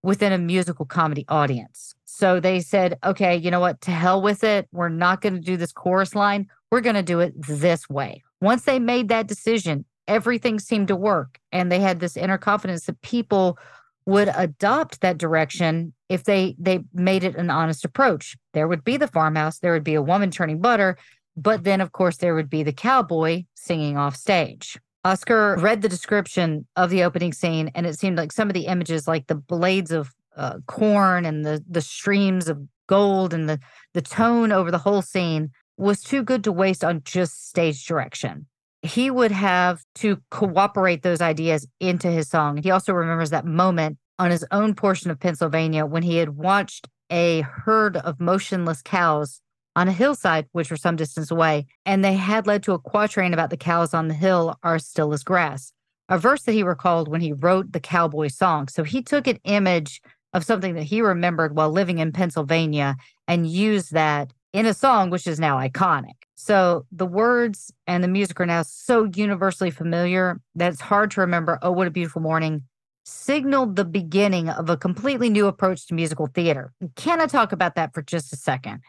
[0.04, 1.96] within a musical comedy audience.
[2.06, 3.82] So they said, okay, you know what?
[3.82, 4.68] To hell with it.
[4.72, 6.48] We're not going to do this chorus line.
[6.72, 8.24] We're going to do it this way.
[8.42, 11.40] Once they made that decision, everything seemed to work.
[11.52, 13.58] And they had this inner confidence that people
[14.06, 18.36] would adopt that direction if they they made it an honest approach.
[18.54, 20.98] There would be the farmhouse, there would be a woman churning butter,
[21.42, 24.78] but then of course there would be the cowboy singing off stage.
[25.06, 28.68] Oscar read the description of the opening scene, and it seemed like some of the
[28.68, 33.60] images, like the blades of uh, corn and the the streams of gold and the
[33.94, 38.46] the tone over the whole scene, was too good to waste on just stage direction.
[38.82, 42.58] He would have to cooperate those ideas into his song.
[42.58, 46.88] He also remembers that moment on his own portion of Pennsylvania when he had watched
[47.10, 49.42] a herd of motionless cows
[49.80, 53.34] on a hillside, which were some distance away, and they had led to a quatrain
[53.34, 55.72] about the cows on the hill are still as grass,
[56.10, 58.68] a verse that he recalled when he wrote the cowboy song.
[58.68, 60.02] So he took an image
[60.34, 65.12] of something that he remembered while living in Pennsylvania and used that in a song,
[65.12, 66.26] which is now iconic.
[66.36, 71.22] So the words and the music are now so universally familiar that it's hard to
[71.22, 72.64] remember, oh, what a beautiful morning
[73.06, 76.74] signaled the beginning of a completely new approach to musical theater.
[76.98, 78.82] Can I talk about that for just a second?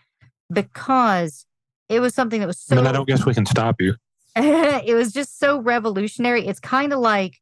[0.53, 1.46] Because
[1.88, 3.94] it was something that was so I mean, I don't guess we can stop you.
[4.36, 6.46] it was just so revolutionary.
[6.46, 7.38] It's kind of like,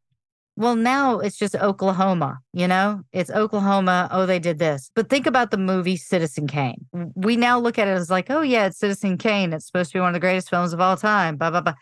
[0.57, 3.03] well, now it's just Oklahoma, you know?
[3.13, 4.09] It's Oklahoma.
[4.11, 4.91] Oh, they did this.
[4.95, 6.87] But think about the movie Citizen Kane.
[7.15, 9.53] We now look at it as like, oh, yeah, it's Citizen Kane.
[9.53, 11.37] It's supposed to be one of the greatest films of all time.
[11.37, 11.75] Blah, blah, blah.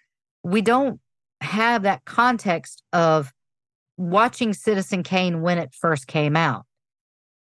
[0.43, 1.01] We don't
[1.41, 3.33] have that context of
[3.97, 6.66] watching Citizen Kane when it first came out.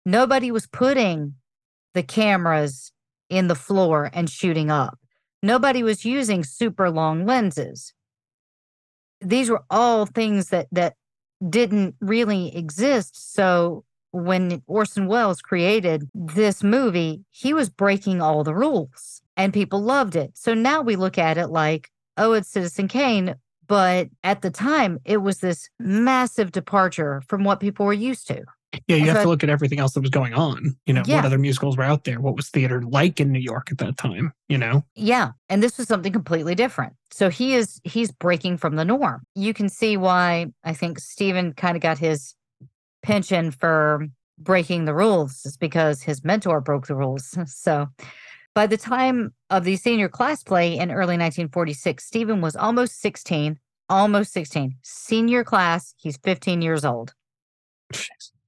[0.06, 1.34] Nobody was putting
[1.94, 2.92] the cameras
[3.30, 5.00] in the floor and shooting up.
[5.42, 7.94] Nobody was using super long lenses.
[9.22, 10.96] These were all things that that
[11.48, 13.34] didn't really exist.
[13.34, 19.82] So when Orson Welles created this movie, he was breaking all the rules and people
[19.82, 20.32] loved it.
[20.36, 23.36] So now we look at it like, oh, it's Citizen Kane.
[23.68, 28.46] But at the time, it was this massive departure from what people were used to.
[28.88, 30.76] Yeah, you have to look at everything else that was going on.
[30.86, 31.18] You know, Yeah.
[31.18, 32.20] what other musicals were out there?
[32.20, 34.34] What was theater like in New York at that time?
[34.50, 34.86] You know?
[34.96, 35.32] Yeah.
[35.50, 36.94] And this was something completely different.
[37.12, 39.24] So he is he's breaking from the norm.
[39.36, 42.36] You can see why I think Stephen kind of got his
[43.04, 44.08] pension for
[44.38, 47.38] breaking the rules is because his mentor broke the rules.
[47.48, 47.88] So
[48.54, 53.60] by the time of the senior class play in early 1946, Stephen was almost 16,
[53.90, 54.78] almost 16.
[54.82, 57.14] Senior class, he's 15 years old.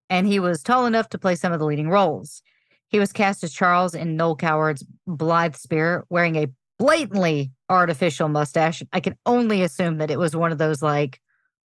[0.10, 2.42] And he was tall enough to play some of the leading roles.
[2.90, 6.48] He was cast as Charles in Noel Coward's Blithe Spirit, wearing a
[6.80, 8.82] blatantly artificial mustache.
[8.94, 11.20] I can only assume that it was one of those like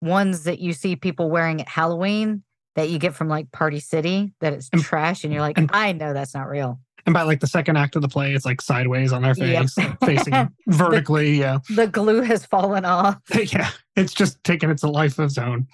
[0.02, 2.44] ones that you see people wearing at Halloween
[2.76, 5.72] that you get from like Party City, that it's And- trash, and you're like, and-
[5.74, 6.80] I know that's not real.
[7.08, 9.70] And by like the second act of the play, it's like sideways on their Yep.
[9.70, 11.40] face, facing vertically.
[11.40, 11.60] Yeah.
[11.74, 13.18] The glue has fallen off.
[13.54, 13.70] yeah.
[13.96, 15.68] It's just taken its life of its own.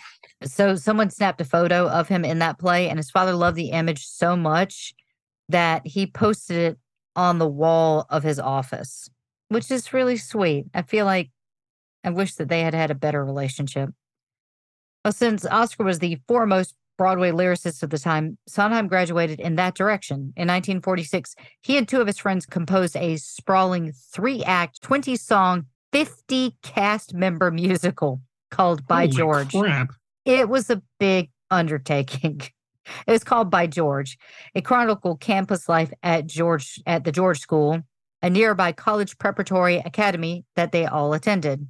[0.44, 3.72] So someone snapped a photo of him in that play, and his father loved the
[3.72, 4.94] image so much
[5.50, 6.78] that he posted it
[7.16, 9.10] on the wall of his office,
[9.50, 10.66] which is really sweet.
[10.74, 11.32] I feel like
[12.04, 13.90] I wish that they had had a better relationship.
[15.04, 19.76] Well, since Oscar was the foremost Broadway lyricist of the time, Sondheim graduated in that
[19.76, 20.34] direction.
[20.36, 25.66] In 1946, he and two of his friends composed a sprawling three act, 20 song
[25.92, 29.52] 50 cast member musical called By Holy George.
[29.52, 29.94] Crap.
[30.26, 32.42] It was a big undertaking.
[33.08, 34.18] It was called By George.
[34.54, 37.82] It chronicled campus life at George at the George School,
[38.22, 41.66] a nearby college preparatory academy that they all attended.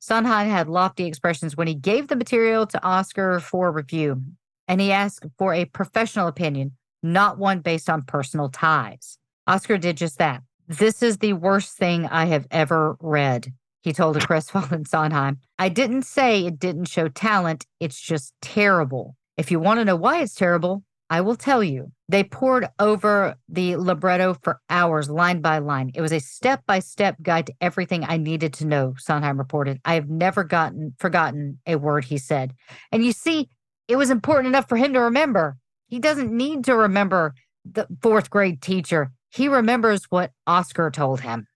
[0.00, 4.22] Sondheim had lofty expressions when he gave the material to Oscar for review,
[4.70, 9.18] and he asked for a professional opinion, not one based on personal ties.
[9.48, 10.42] Oscar did just that.
[10.68, 13.52] This is the worst thing I have ever read,
[13.82, 15.38] he told a crestfallen Sondheim.
[15.58, 19.16] I didn't say it didn't show talent, it's just terrible.
[19.36, 21.90] If you want to know why it's terrible, I will tell you.
[22.08, 25.90] They poured over the libretto for hours, line by line.
[25.96, 29.80] It was a step by step guide to everything I needed to know, Sondheim reported.
[29.84, 32.54] I have never gotten forgotten a word he said.
[32.92, 33.48] And you see,
[33.90, 35.56] it was important enough for him to remember.
[35.88, 37.34] He doesn't need to remember
[37.64, 39.10] the fourth grade teacher.
[39.30, 41.48] He remembers what Oscar told him.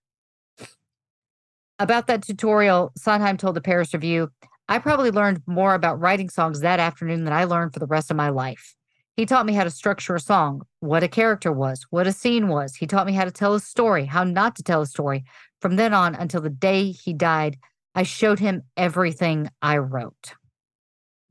[1.79, 4.31] About that tutorial, Sondheim told the Paris Review,
[4.69, 8.11] I probably learned more about writing songs that afternoon than I learned for the rest
[8.11, 8.75] of my life.
[9.17, 12.49] He taught me how to structure a song, what a character was, what a scene
[12.49, 12.75] was.
[12.75, 15.23] He taught me how to tell a story, how not to tell a story.
[15.61, 17.59] From then on until the day he died,
[17.95, 20.35] I showed him everything I wrote.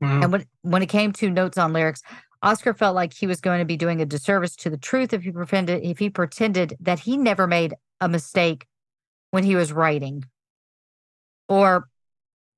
[0.04, 0.20] Wow.
[0.22, 2.02] And when when it came to notes on lyrics,
[2.42, 5.22] Oscar felt like he was going to be doing a disservice to the truth if
[5.22, 8.66] he pretended if he pretended that he never made a mistake
[9.30, 10.24] when he was writing
[11.48, 11.88] or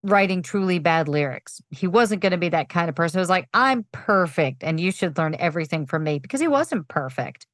[0.02, 1.60] writing truly bad lyrics.
[1.70, 4.78] He wasn't going to be that kind of person who was like, I'm perfect and
[4.78, 7.46] you should learn everything from me because he wasn't perfect.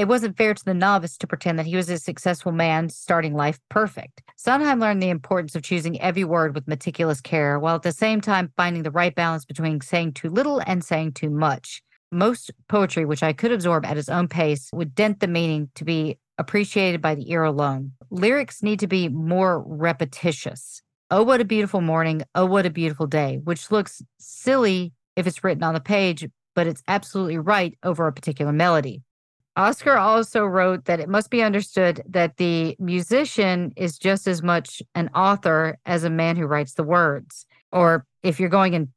[0.00, 3.34] It wasn't fair to the novice to pretend that he was a successful man starting
[3.34, 4.22] life perfect.
[4.34, 8.22] Sondheim learned the importance of choosing every word with meticulous care, while at the same
[8.22, 11.82] time finding the right balance between saying too little and saying too much.
[12.10, 15.84] Most poetry, which I could absorb at his own pace, would dent the meaning to
[15.84, 17.92] be appreciated by the ear alone.
[18.08, 20.80] Lyrics need to be more repetitious.
[21.10, 22.22] Oh, what a beautiful morning.
[22.34, 26.66] Oh, what a beautiful day, which looks silly if it's written on the page, but
[26.66, 29.02] it's absolutely right over a particular melody.
[29.56, 34.82] Oscar also wrote that it must be understood that the musician is just as much
[34.94, 37.46] an author as a man who writes the words.
[37.72, 38.88] Or if you're going in,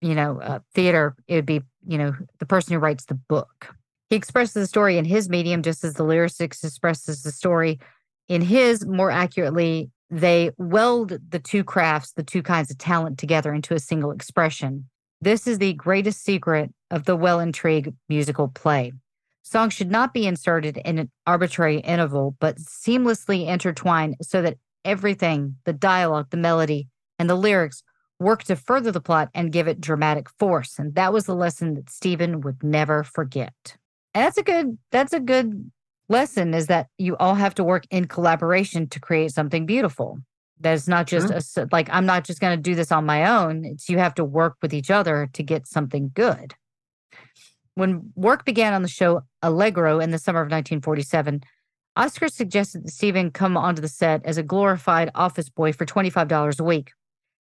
[0.00, 3.74] you know, uh, theater, it would be, you know, the person who writes the book.
[4.10, 7.80] He expresses the story in his medium just as the lyricist expresses the story
[8.28, 9.90] in his more accurately.
[10.10, 14.90] They weld the two crafts, the two kinds of talent together into a single expression.
[15.22, 18.92] This is the greatest secret of the well intrigued musical play.
[19.42, 25.56] Songs should not be inserted in an arbitrary interval, but seamlessly intertwined so that everything
[25.64, 26.88] the dialogue, the melody,
[27.18, 27.82] and the lyrics
[28.18, 30.78] work to further the plot and give it dramatic force.
[30.78, 33.76] And that was the lesson that Stephen would never forget.
[34.14, 35.70] And that's a good, that's a good
[36.08, 40.18] lesson is that you all have to work in collaboration to create something beautiful.
[40.60, 41.64] That's not just Sure.
[41.64, 43.64] a like, I'm not just going to do this on my own.
[43.64, 46.54] It's you have to work with each other to get something good.
[47.74, 51.42] When work began on the show Allegro in the summer of 1947,
[51.96, 56.58] Oscar suggested that Stephen come onto the set as a glorified office boy for $25
[56.58, 56.92] a week.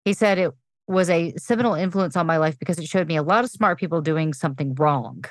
[0.04, 0.52] He said it
[0.86, 3.78] was a seminal influence on my life because it showed me a lot of smart
[3.78, 5.24] people doing something wrong.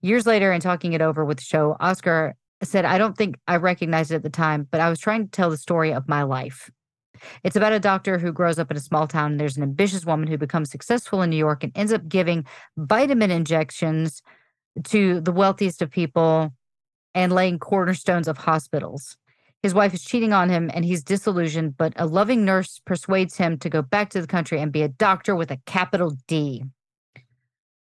[0.00, 2.34] Years later, in talking it over with the show, Oscar
[2.64, 5.30] said, I don't think I recognized it at the time, but I was trying to
[5.30, 6.68] tell the story of my life.
[7.44, 9.32] It's about a doctor who grows up in a small town.
[9.32, 12.44] And there's an ambitious woman who becomes successful in New York and ends up giving
[12.76, 14.22] vitamin injections
[14.84, 16.52] to the wealthiest of people
[17.14, 19.16] and laying cornerstones of hospitals.
[19.62, 23.58] His wife is cheating on him and he's disillusioned, but a loving nurse persuades him
[23.58, 26.62] to go back to the country and be a doctor with a capital D.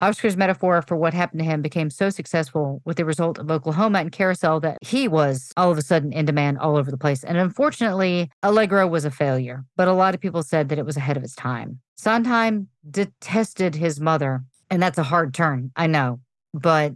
[0.01, 3.99] Oscar's metaphor for what happened to him became so successful with the result of Oklahoma
[3.99, 7.25] and Carousel that he was all of a sudden in demand all over the place.
[7.25, 10.97] And unfortunately, Allegro was a failure, but a lot of people said that it was
[10.97, 11.81] ahead of its time.
[11.97, 16.21] Sondheim detested his mother, and that's a hard turn, I know.
[16.55, 16.95] But,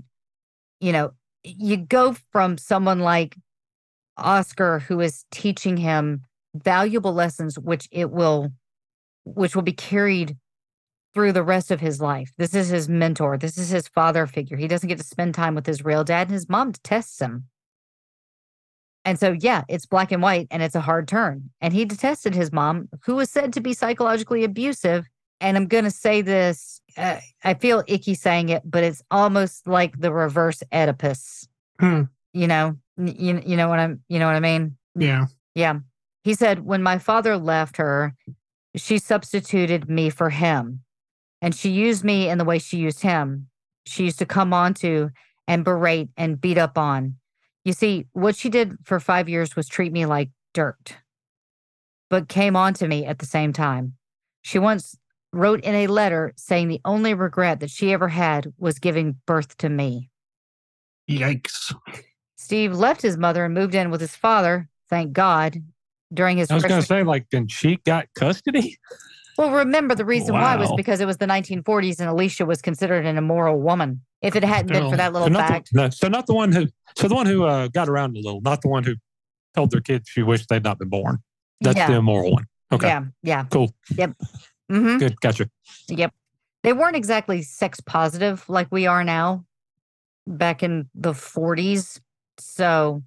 [0.81, 3.37] you know, you go from someone like
[4.17, 6.23] Oscar who is teaching him
[6.55, 8.53] valuable lessons which it will
[9.25, 10.37] which will be carried
[11.15, 12.33] through the rest of his life.
[12.39, 13.39] This is his mentor.
[13.39, 14.57] This is his father figure.
[14.57, 17.45] He doesn't get to spend time with his real dad and his mom detests him.
[19.05, 21.51] And so yeah, it's black and white and it's a hard turn.
[21.61, 25.07] And he detested his mom who was said to be psychologically abusive
[25.41, 29.67] and I'm going to say this uh, I feel icky saying it, but it's almost
[29.67, 31.49] like the reverse Oedipus.
[31.81, 32.03] Hmm.
[32.33, 34.77] You know, you, you know what I'm you know what I mean?
[34.95, 35.27] Yeah.
[35.55, 35.81] Yeah.
[36.25, 38.15] He said, when my father left her,
[38.77, 40.83] she substituted me for him.
[41.41, 43.49] And she used me in the way she used him.
[43.87, 45.11] She used to come on to
[45.49, 47.17] and berate and beat up on.
[47.65, 50.97] You see, what she did for five years was treat me like dirt.
[52.09, 53.95] but came on to me at the same time.
[54.43, 54.97] She once
[55.33, 59.57] wrote in a letter saying the only regret that she ever had was giving birth
[59.59, 60.11] to me.
[61.09, 61.75] Yikes.
[62.37, 65.63] Steve left his mother and moved in with his father, thank God,
[66.13, 68.79] during his I was going to say, like, then she got custody.
[69.39, 73.07] Well, remember the reason why was because it was the 1940s and Alicia was considered
[73.07, 74.03] an immoral woman.
[74.21, 76.53] If it hadn't been for that little not, fact, the, no, so not the one
[76.53, 78.95] who, so the one who uh, got around a little, not the one who
[79.55, 81.19] told their kids she wished they'd not been born.
[81.61, 82.45] That's yeah, the immoral one.
[82.71, 84.13] Okay, yeah, yeah, cool, Yep.
[84.73, 85.49] Hmm good, gotcha.
[85.89, 86.13] Yep.
[86.63, 89.45] They weren't exactly sex positive like we are now
[90.27, 92.01] back in the 40s.
[92.39, 93.03] So,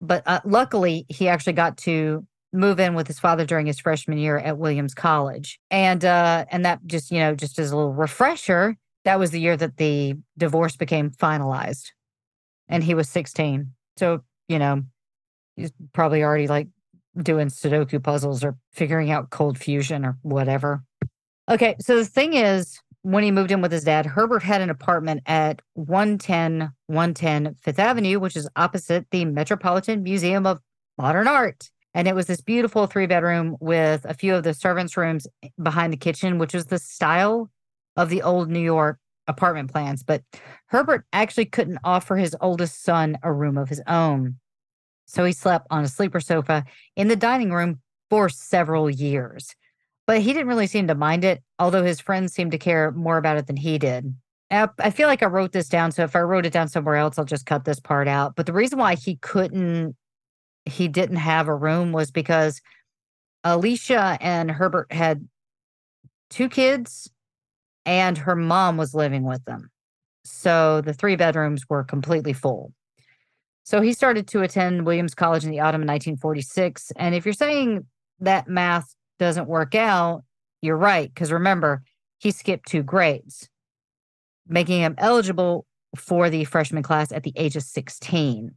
[0.00, 4.18] but uh, luckily, he actually got to move in with his father during his freshman
[4.18, 5.60] year at Williams College.
[5.70, 9.40] And uh and that just, you know, just as a little refresher, that was the
[9.40, 11.90] year that the divorce became finalized.
[12.68, 13.72] And he was 16.
[13.96, 14.82] So, you know,
[15.56, 16.68] he's probably already like
[17.16, 20.82] doing Sudoku puzzles or figuring out cold fusion or whatever.
[21.50, 24.70] Okay, so the thing is, when he moved in with his dad, Herbert had an
[24.70, 30.60] apartment at 110 110 Fifth Avenue, which is opposite the Metropolitan Museum of
[30.98, 31.70] Modern Art.
[31.94, 35.26] And it was this beautiful three bedroom with a few of the servants' rooms
[35.60, 37.50] behind the kitchen, which was the style
[37.96, 40.02] of the old New York apartment plans.
[40.02, 40.22] But
[40.66, 44.36] Herbert actually couldn't offer his oldest son a room of his own.
[45.10, 46.64] So he slept on a sleeper sofa
[46.96, 49.54] in the dining room for several years
[50.10, 53.16] but he didn't really seem to mind it, although his friends seemed to care more
[53.16, 54.12] about it than he did.
[54.50, 57.16] I feel like I wrote this down, so if I wrote it down somewhere else,
[57.16, 58.34] I'll just cut this part out.
[58.34, 59.94] But the reason why he couldn't,
[60.64, 62.60] he didn't have a room was because
[63.44, 65.28] Alicia and Herbert had
[66.28, 67.08] two kids,
[67.86, 69.70] and her mom was living with them.
[70.24, 72.72] So the three bedrooms were completely full.
[73.70, 76.90] So he started to attend Williams College in the autumn of 1946.
[76.96, 77.86] And if you're saying
[78.18, 80.24] that math doesn't work out,
[80.60, 81.08] you're right.
[81.08, 81.84] Because remember,
[82.18, 83.48] he skipped two grades,
[84.48, 88.56] making him eligible for the freshman class at the age of 16.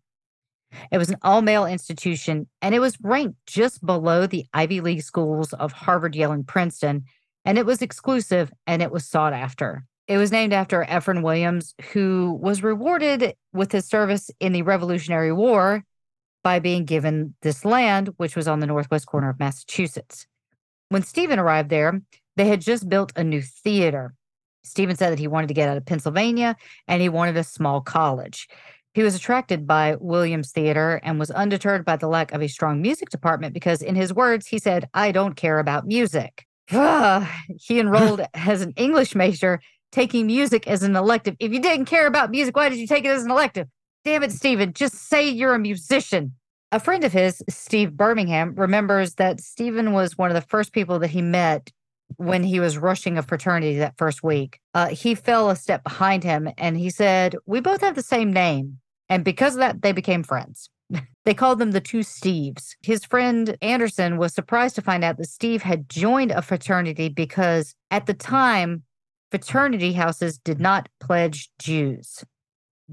[0.91, 5.03] It was an all male institution and it was ranked just below the Ivy League
[5.03, 7.03] schools of Harvard, Yale, and Princeton.
[7.45, 9.85] And it was exclusive and it was sought after.
[10.07, 15.31] It was named after Ephraim Williams, who was rewarded with his service in the Revolutionary
[15.31, 15.83] War
[16.43, 20.27] by being given this land, which was on the northwest corner of Massachusetts.
[20.89, 22.01] When Stephen arrived there,
[22.35, 24.13] they had just built a new theater.
[24.63, 26.55] Stephen said that he wanted to get out of Pennsylvania
[26.87, 28.47] and he wanted a small college.
[28.93, 32.81] He was attracted by Williams Theater and was undeterred by the lack of a strong
[32.81, 36.45] music department because, in his words, he said, I don't care about music.
[36.69, 39.59] he enrolled as an English major,
[39.93, 41.35] taking music as an elective.
[41.39, 43.67] If you didn't care about music, why did you take it as an elective?
[44.03, 46.33] Damn it, Stephen, just say you're a musician.
[46.71, 50.99] A friend of his, Steve Birmingham, remembers that Stephen was one of the first people
[50.99, 51.71] that he met
[52.17, 54.59] when he was rushing a fraternity that first week.
[54.73, 58.33] Uh, he fell a step behind him and he said, We both have the same
[58.33, 58.79] name.
[59.09, 60.69] And because of that, they became friends.
[61.25, 62.75] they called them the two Steves.
[62.81, 67.75] His friend Anderson was surprised to find out that Steve had joined a fraternity because
[67.91, 68.83] at the time,
[69.33, 72.23] fraternity houses did not pledge Jews.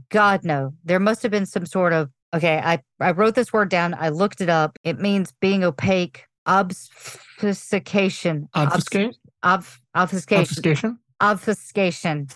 [0.09, 0.73] God, no.
[0.85, 2.59] There must have been some sort of okay.
[2.65, 3.93] I, I wrote this word down.
[3.93, 4.79] I looked it up.
[4.83, 9.17] It means being opaque, obfuscation, Obfuscate?
[9.45, 10.99] ob- obfuscation, Obfuscation?
[11.21, 12.29] obfuscation.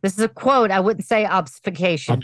[0.00, 0.70] This is a quote.
[0.70, 2.22] I wouldn't say obfuscation.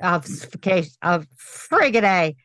[0.00, 0.92] Obfuscation.
[1.02, 2.36] Of friggin' a.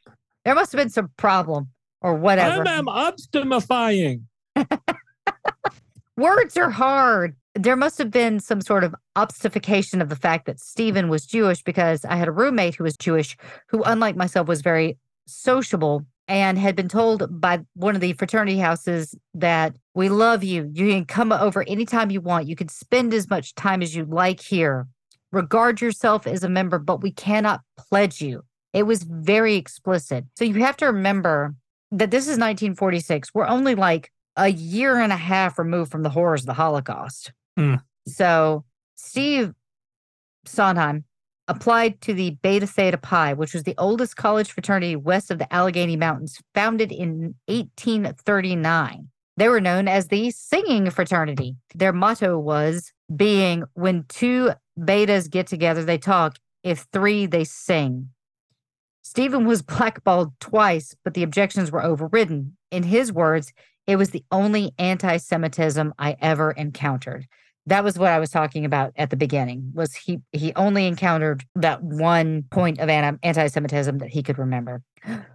[0.43, 1.67] There must have been some problem
[2.01, 2.67] or whatever.
[2.67, 4.21] I'm, I'm obstinifying.
[6.17, 7.36] Words are hard.
[7.55, 11.61] There must have been some sort of obstification of the fact that Stephen was Jewish
[11.61, 13.37] because I had a roommate who was Jewish
[13.67, 14.97] who, unlike myself, was very
[15.27, 20.69] sociable and had been told by one of the fraternity houses that we love you.
[20.73, 22.47] You can come over anytime you want.
[22.47, 24.87] You can spend as much time as you like here.
[25.31, 28.43] Regard yourself as a member, but we cannot pledge you.
[28.71, 30.25] It was very explicit.
[30.37, 31.55] So you have to remember
[31.91, 33.33] that this is 1946.
[33.33, 37.31] We're only like a year and a half removed from the horrors of the Holocaust.
[37.57, 37.75] Hmm.
[38.07, 39.53] So Steve
[40.45, 41.05] Sondheim
[41.47, 45.53] applied to the Beta Theta Pi, which was the oldest college fraternity west of the
[45.53, 49.09] Allegheny Mountains, founded in 1839.
[49.35, 51.55] They were known as the Singing Fraternity.
[51.73, 56.37] Their motto was being when two betas get together, they talk.
[56.63, 58.09] If three, they sing.
[59.01, 62.57] Stephen was blackballed twice, but the objections were overridden.
[62.71, 63.51] In his words,
[63.85, 67.27] it was the only anti Semitism I ever encountered.
[67.66, 69.72] That was what I was talking about at the beginning.
[69.74, 74.82] Was he he only encountered that one point of anti Semitism that he could remember.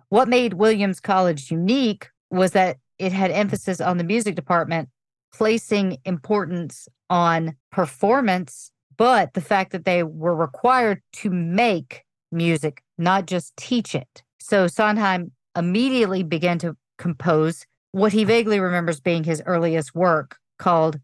[0.08, 4.88] What made Williams College unique was that it had emphasis on the music department
[5.32, 12.02] placing importance on performance, but the fact that they were required to make
[12.32, 14.22] music, not just teach it.
[14.38, 21.00] So Sondheim immediately began to compose what he vaguely remembers being his earliest work called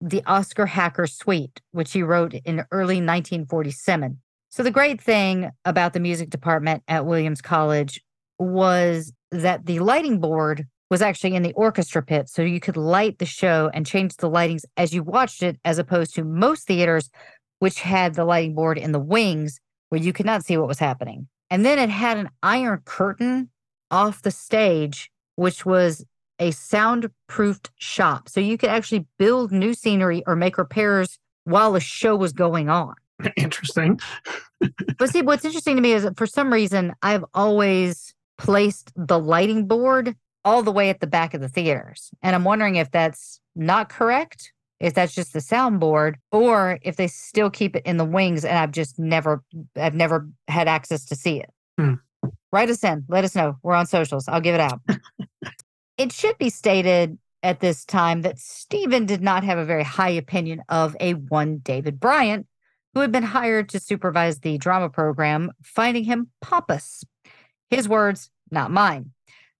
[0.00, 4.20] The Oscar Hacker Suite, which he wrote in early 1947.
[4.48, 8.00] So, the great thing about the music department at Williams College
[8.38, 12.28] was that the lighting board was actually in the orchestra pit.
[12.28, 15.78] So, you could light the show and change the lightings as you watched it, as
[15.78, 17.10] opposed to most theaters,
[17.58, 20.78] which had the lighting board in the wings where you could not see what was
[20.78, 21.28] happening.
[21.50, 23.50] And then it had an iron curtain
[23.90, 26.04] off the stage, which was
[26.38, 28.28] a soundproofed shop.
[28.28, 32.68] So you could actually build new scenery or make repairs while the show was going
[32.68, 32.94] on.
[33.36, 33.98] Interesting.
[34.98, 39.18] but see, what's interesting to me is that for some reason, I've always placed the
[39.18, 40.14] lighting board
[40.44, 42.10] all the way at the back of the theaters.
[42.22, 47.08] And I'm wondering if that's not correct, if that's just the soundboard, or if they
[47.08, 49.42] still keep it in the wings and I've just never
[49.76, 51.50] I've never had access to see it.
[51.78, 51.94] Hmm.
[52.52, 53.04] Write us in.
[53.08, 53.56] Let us know.
[53.62, 54.28] We're on socials.
[54.28, 54.80] I'll give it out.
[55.98, 60.10] it should be stated at this time that Stephen did not have a very high
[60.10, 62.46] opinion of a one David Bryant,
[62.94, 67.04] who had been hired to supervise the drama program, finding him pompous.
[67.70, 69.12] His words, not mine.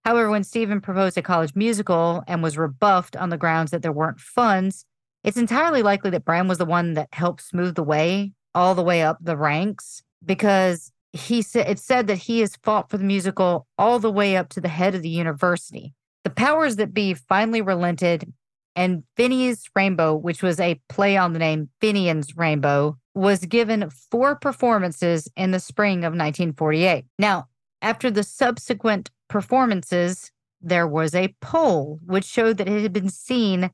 [0.05, 3.93] However, when Stephen proposed a college musical and was rebuffed on the grounds that there
[3.93, 4.85] weren't funds,
[5.25, 8.83] it's entirely likely that Bryant was the one that helped smooth the way all the
[8.83, 13.05] way up the ranks because he said it said that he has fought for the
[13.05, 15.93] musical all the way up to the head of the university.
[16.27, 18.33] The powers that be finally relented,
[18.75, 24.35] and Phinney's Rainbow, which was a play on the name Finian's Rainbow, was given four
[24.35, 27.05] performances in the spring of 1948.
[27.17, 27.47] Now,
[27.81, 33.71] after the subsequent performances, there was a poll which showed that it had been seen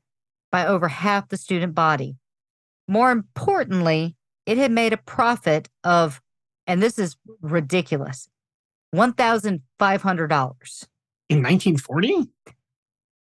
[0.51, 2.17] by over half the student body.
[2.87, 6.21] More importantly, it had made a profit of
[6.67, 8.29] and this is ridiculous
[8.93, 10.87] $1,500.
[11.29, 12.29] In 1940?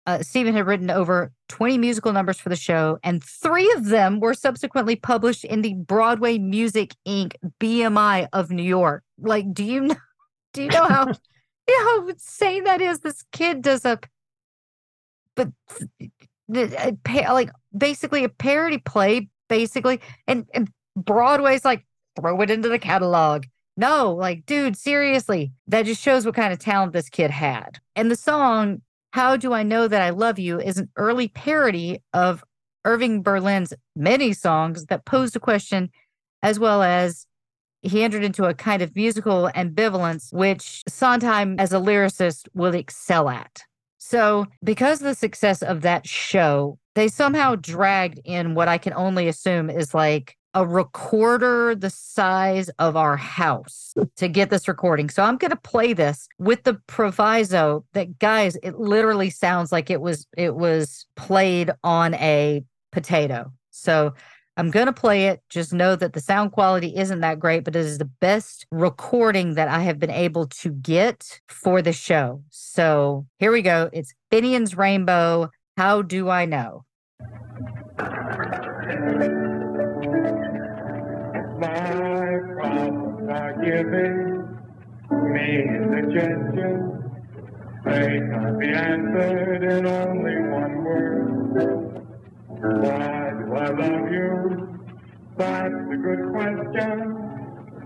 [0.05, 4.19] uh, Stephen had written over 20 musical numbers for the show, and three of them
[4.19, 7.33] were subsequently published in the Broadway Music Inc.
[7.59, 9.03] BMI of New York.
[9.19, 9.95] Like, do you know?
[10.53, 11.07] Do you know how?
[11.67, 12.99] you know how insane that is?
[12.99, 13.99] This kid does a,
[15.35, 15.49] but
[16.47, 21.85] like basically a parody play, basically, and and Broadway's like
[22.15, 23.45] throw it into the catalog.
[23.77, 27.79] No, like, dude, seriously, that just shows what kind of talent this kid had.
[27.95, 28.81] And the song
[29.15, 32.43] how Do I Know That I Love You is an early parody of
[32.83, 35.89] Irving Berlin's many songs that posed a question,
[36.43, 37.25] as well as
[37.81, 43.29] he entered into a kind of musical ambivalence, which Sondheim, as a lyricist, will excel
[43.29, 43.61] at.
[43.99, 48.91] So, because of the success of that show, they somehow dragged in what I can
[48.91, 55.09] only assume is like a recorder the size of our house to get this recording.
[55.09, 59.89] So I'm going to play this with the proviso that guys, it literally sounds like
[59.89, 63.51] it was it was played on a potato.
[63.71, 64.13] So
[64.57, 65.41] I'm going to play it.
[65.49, 69.55] Just know that the sound quality isn't that great, but it is the best recording
[69.55, 72.41] that I have been able to get for the show.
[72.49, 73.89] So here we go.
[73.91, 75.49] It's Phinney's Rainbow.
[75.75, 76.85] How do I know?
[81.65, 84.17] My problems are giving
[85.33, 85.47] me
[85.89, 87.03] suggestions.
[87.83, 92.05] They can't be answered in only one word.
[92.83, 94.29] Why do I love you?
[95.37, 96.93] That's a good question.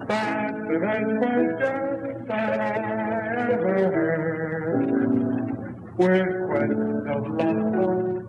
[0.07, 4.87] That's the best question that I ever heard.
[5.97, 8.27] With questions of love,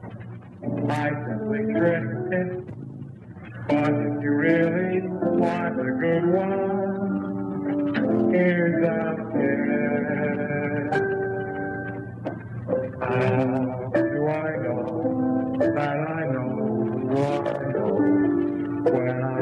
[0.91, 2.70] I simply drifted
[3.71, 10.91] but if you really want a good one, here's a tip.
[13.01, 14.83] How do I know
[15.61, 16.51] that I know
[17.15, 17.95] I know
[18.91, 19.39] when I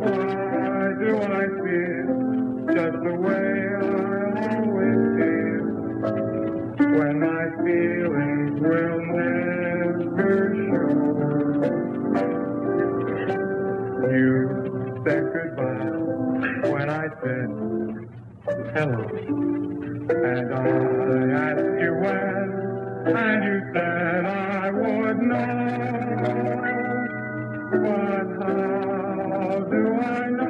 [0.00, 2.08] Why do I feel
[2.74, 5.64] just the way I always feel
[6.98, 10.90] when my feelings will never show?
[14.10, 17.50] You said goodbye when I said
[18.74, 19.04] hello,
[20.10, 26.79] and I asked you when, and you said I would know.
[27.70, 30.49] But how do I know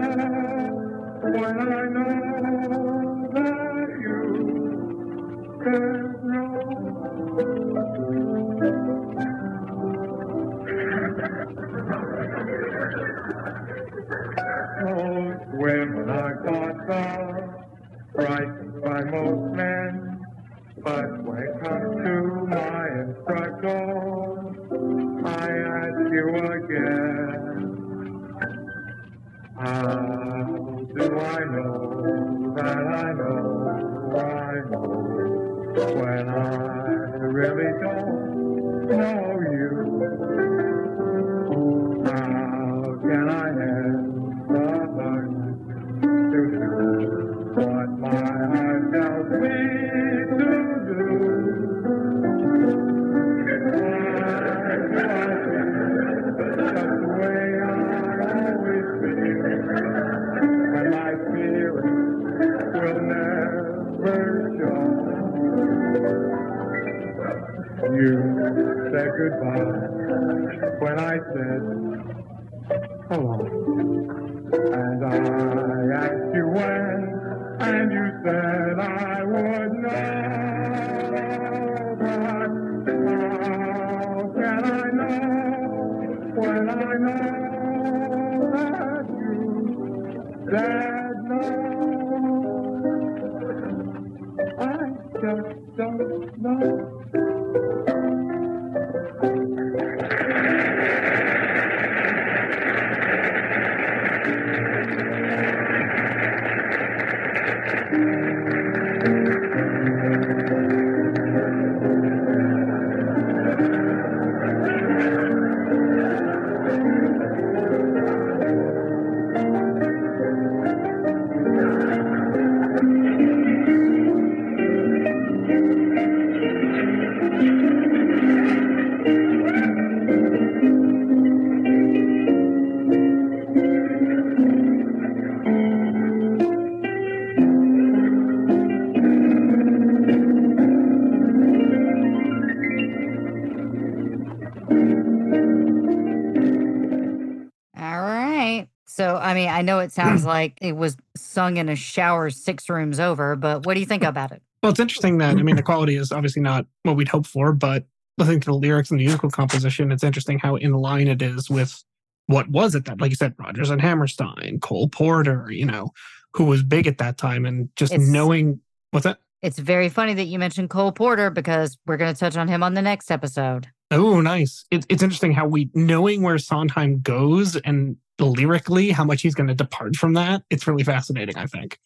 [149.31, 152.99] I mean, I know it sounds like it was sung in a shower six rooms
[152.99, 154.43] over, but what do you think about it?
[154.63, 157.53] Well, it's interesting that I mean the quality is obviously not what we'd hope for,
[157.53, 157.85] but
[158.19, 161.49] listening to the lyrics and the musical composition, it's interesting how in line it is
[161.49, 161.83] with
[162.27, 165.91] what was at that, like you said, Rodgers and Hammerstein, Cole Porter, you know,
[166.35, 169.19] who was big at that time, and just It's- knowing what's that.
[169.43, 172.63] It's very funny that you mentioned Cole Porter because we're going to touch on him
[172.63, 173.69] on the next episode.
[173.91, 174.65] Oh, nice.
[174.71, 179.49] It's it's interesting how we knowing where Sondheim goes and lyrically how much he's going
[179.49, 180.43] to depart from that.
[180.51, 181.37] It's really fascinating.
[181.37, 181.79] I think.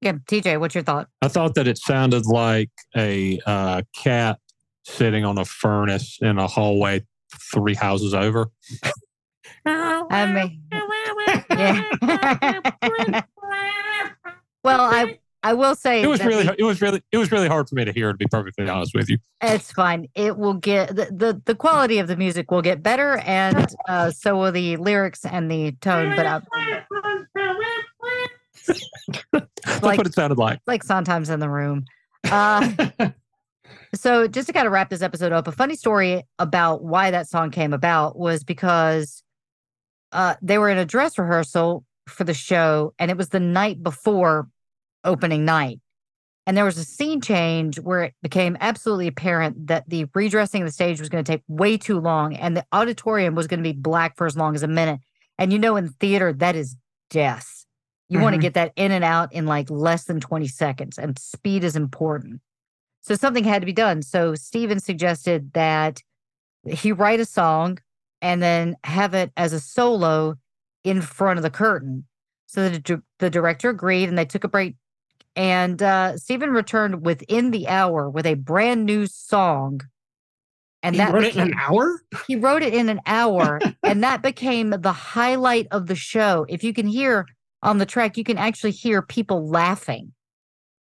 [0.00, 1.08] Yeah, TJ, what's your thought?
[1.20, 4.38] I thought that it sounded like a uh, cat
[4.84, 7.04] sitting on a furnace in a hallway
[7.52, 8.48] three houses over.
[9.66, 10.62] I mean,
[11.50, 11.84] yeah.
[14.64, 17.68] well, I I will say It was really, it was really, it was really hard
[17.68, 18.12] for me to hear.
[18.12, 20.06] To be perfectly honest with you, it's fine.
[20.14, 24.10] It will get the, the the quality of the music will get better, and uh,
[24.12, 26.14] so will the lyrics and the tone.
[26.14, 26.40] But uh,
[29.32, 30.60] that's Like- what it sounded like.
[30.66, 31.84] like sometimes in the room.
[32.30, 32.70] Uh,
[33.94, 37.28] so just to kind of wrap this episode up, a funny story about why that
[37.28, 39.22] song came about was because
[40.12, 43.82] uh, they were in a dress rehearsal for the show, and it was the night
[43.82, 44.48] before
[45.04, 45.80] opening night.
[46.46, 50.68] And there was a scene change where it became absolutely apparent that the redressing of
[50.68, 53.68] the stage was going to take way too long, and the auditorium was going to
[53.68, 55.00] be black for as long as a minute.
[55.38, 56.76] And you know, in theater, that is
[57.10, 57.64] death.
[58.08, 58.42] You want to mm-hmm.
[58.42, 62.40] get that in and out in like less than 20 seconds, and speed is important.
[63.00, 64.02] So something had to be done.
[64.02, 66.02] So Stephen suggested that
[66.68, 67.78] he write a song
[68.20, 70.36] and then have it as a solo
[70.84, 72.06] in front of the curtain.
[72.46, 74.76] So the, the director agreed and they took a break.
[75.34, 79.80] And uh, Stephen returned within the hour with a brand new song.
[80.82, 82.02] And he that wrote it in an hour.
[82.26, 86.44] he wrote it in an hour, and that became the highlight of the show.
[86.48, 87.26] If you can hear
[87.62, 90.12] on the track, you can actually hear people laughing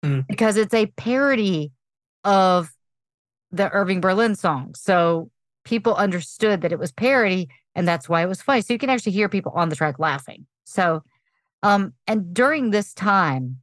[0.04, 0.26] Mm.
[0.26, 1.72] because it's a parody
[2.24, 2.70] of
[3.50, 4.74] the Irving Berlin song.
[4.74, 5.30] So
[5.64, 8.60] people understood that it was parody, and that's why it was funny.
[8.60, 10.46] So you can actually hear people on the track laughing.
[10.64, 11.02] So,
[11.62, 13.62] um, and during this time,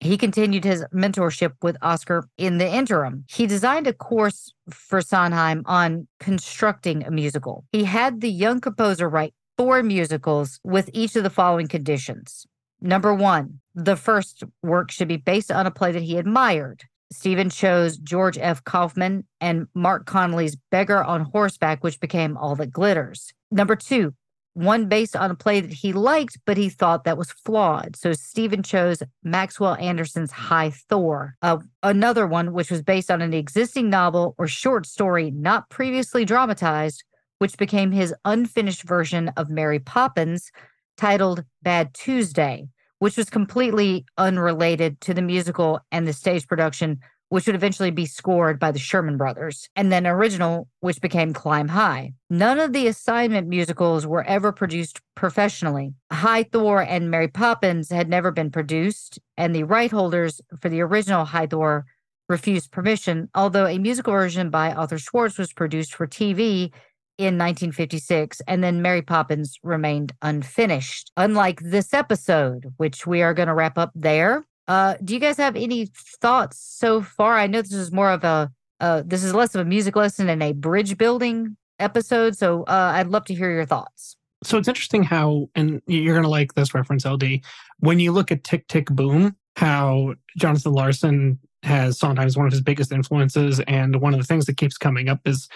[0.00, 3.24] he continued his mentorship with Oscar in the interim.
[3.28, 7.64] He designed a course for Sondheim on constructing a musical.
[7.72, 12.46] He had the young composer write four musicals with each of the following conditions.
[12.80, 16.84] Number one, the first work should be based on a play that he admired.
[17.10, 18.60] Stephen chose George S.
[18.60, 23.32] Kaufman and Marc Connelly's Beggar on Horseback, which became All That Glitters.
[23.50, 24.12] Number two,
[24.56, 27.94] one based on a play that he liked, but he thought that was flawed.
[27.94, 31.36] So Stephen chose Maxwell Anderson's High Thor.
[31.42, 36.24] Uh, another one, which was based on an existing novel or short story not previously
[36.24, 37.04] dramatized,
[37.38, 40.50] which became his unfinished version of Mary Poppins,
[40.96, 42.66] titled Bad Tuesday,
[42.98, 48.06] which was completely unrelated to the musical and the stage production, which would eventually be
[48.06, 52.12] scored by the Sherman Brothers, and then original, which became Climb High.
[52.30, 55.94] None of the assignment musicals were ever produced professionally.
[56.12, 60.80] High Thor and Mary Poppins had never been produced, and the right holders for the
[60.80, 61.84] original High Thor
[62.28, 66.72] refused permission, although a musical version by Arthur Schwartz was produced for TV
[67.18, 71.10] in 1956, and then Mary Poppins remained unfinished.
[71.16, 75.36] Unlike this episode, which we are going to wrap up there, uh, do you guys
[75.36, 75.90] have any
[76.20, 77.36] thoughts so far?
[77.36, 80.28] I know this is more of a uh, this is less of a music lesson
[80.28, 82.36] and a bridge building episode.
[82.36, 84.16] So uh, I'd love to hear your thoughts.
[84.42, 87.40] So it's interesting how, and you're going to like this reference, LD.
[87.80, 92.60] When you look at Tick Tick Boom, how Jonathan Larson has sometimes one of his
[92.60, 95.48] biggest influences, and one of the things that keeps coming up is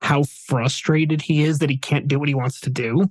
[0.00, 3.10] how frustrated he is that he can't do what he wants to do.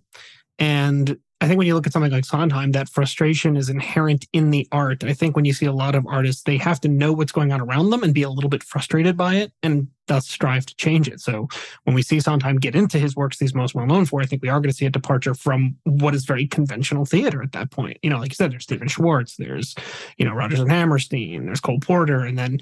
[0.59, 4.51] And I think when you look at something like Sondheim, that frustration is inherent in
[4.51, 5.03] the art.
[5.03, 7.51] I think when you see a lot of artists, they have to know what's going
[7.51, 10.75] on around them and be a little bit frustrated by it and thus strive to
[10.75, 11.19] change it.
[11.19, 11.47] So
[11.85, 14.43] when we see Sondheim get into his works he's most well known for, I think
[14.43, 17.71] we are going to see a departure from what is very conventional theater at that
[17.71, 17.97] point.
[18.03, 19.73] You know, like you said, there's Stephen Schwartz, there's,
[20.17, 22.59] you know, Rodgers and Hammerstein, there's Cole Porter, and then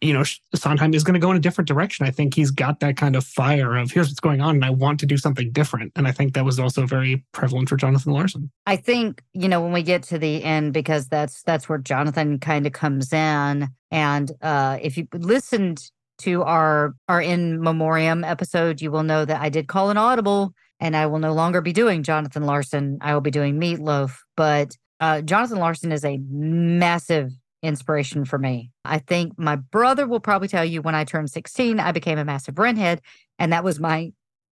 [0.00, 0.24] you know,
[0.54, 2.06] Sondheim is going to go in a different direction.
[2.06, 4.70] I think he's got that kind of fire of here's what's going on, and I
[4.70, 5.92] want to do something different.
[5.96, 8.50] And I think that was also very prevalent for Jonathan Larson.
[8.66, 12.38] I think you know when we get to the end because that's that's where Jonathan
[12.38, 13.68] kind of comes in.
[13.90, 19.40] And uh, if you listened to our our in memoriam episode, you will know that
[19.40, 22.98] I did call an audible, and I will no longer be doing Jonathan Larson.
[23.00, 24.76] I will be doing Meatloaf, but.
[25.02, 27.32] Uh, Jonathan Larson is a massive
[27.62, 28.70] inspiration for me.
[28.84, 32.24] I think my brother will probably tell you when I turned 16, I became a
[32.24, 33.00] massive Renthead.
[33.38, 34.12] And that was my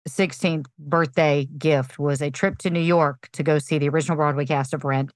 [0.09, 4.47] 16th birthday gift was a trip to New York to go see the original Broadway
[4.47, 5.11] cast of Rent.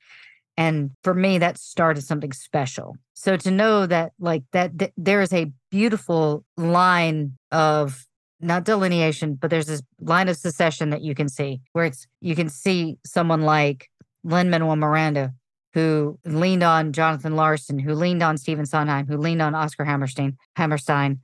[0.56, 2.96] And for me, that started something special.
[3.14, 8.04] So to know that like that th- there is a beautiful line of
[8.40, 12.34] not delineation, but there's this line of secession that you can see where it's you
[12.34, 13.88] can see someone like
[14.24, 15.34] Lin Manuel Miranda
[15.72, 20.36] who leaned on Jonathan Larson, who leaned on Stephen Sondheim, who leaned on Oscar Hammerstein,
[20.56, 21.20] Hammerstein.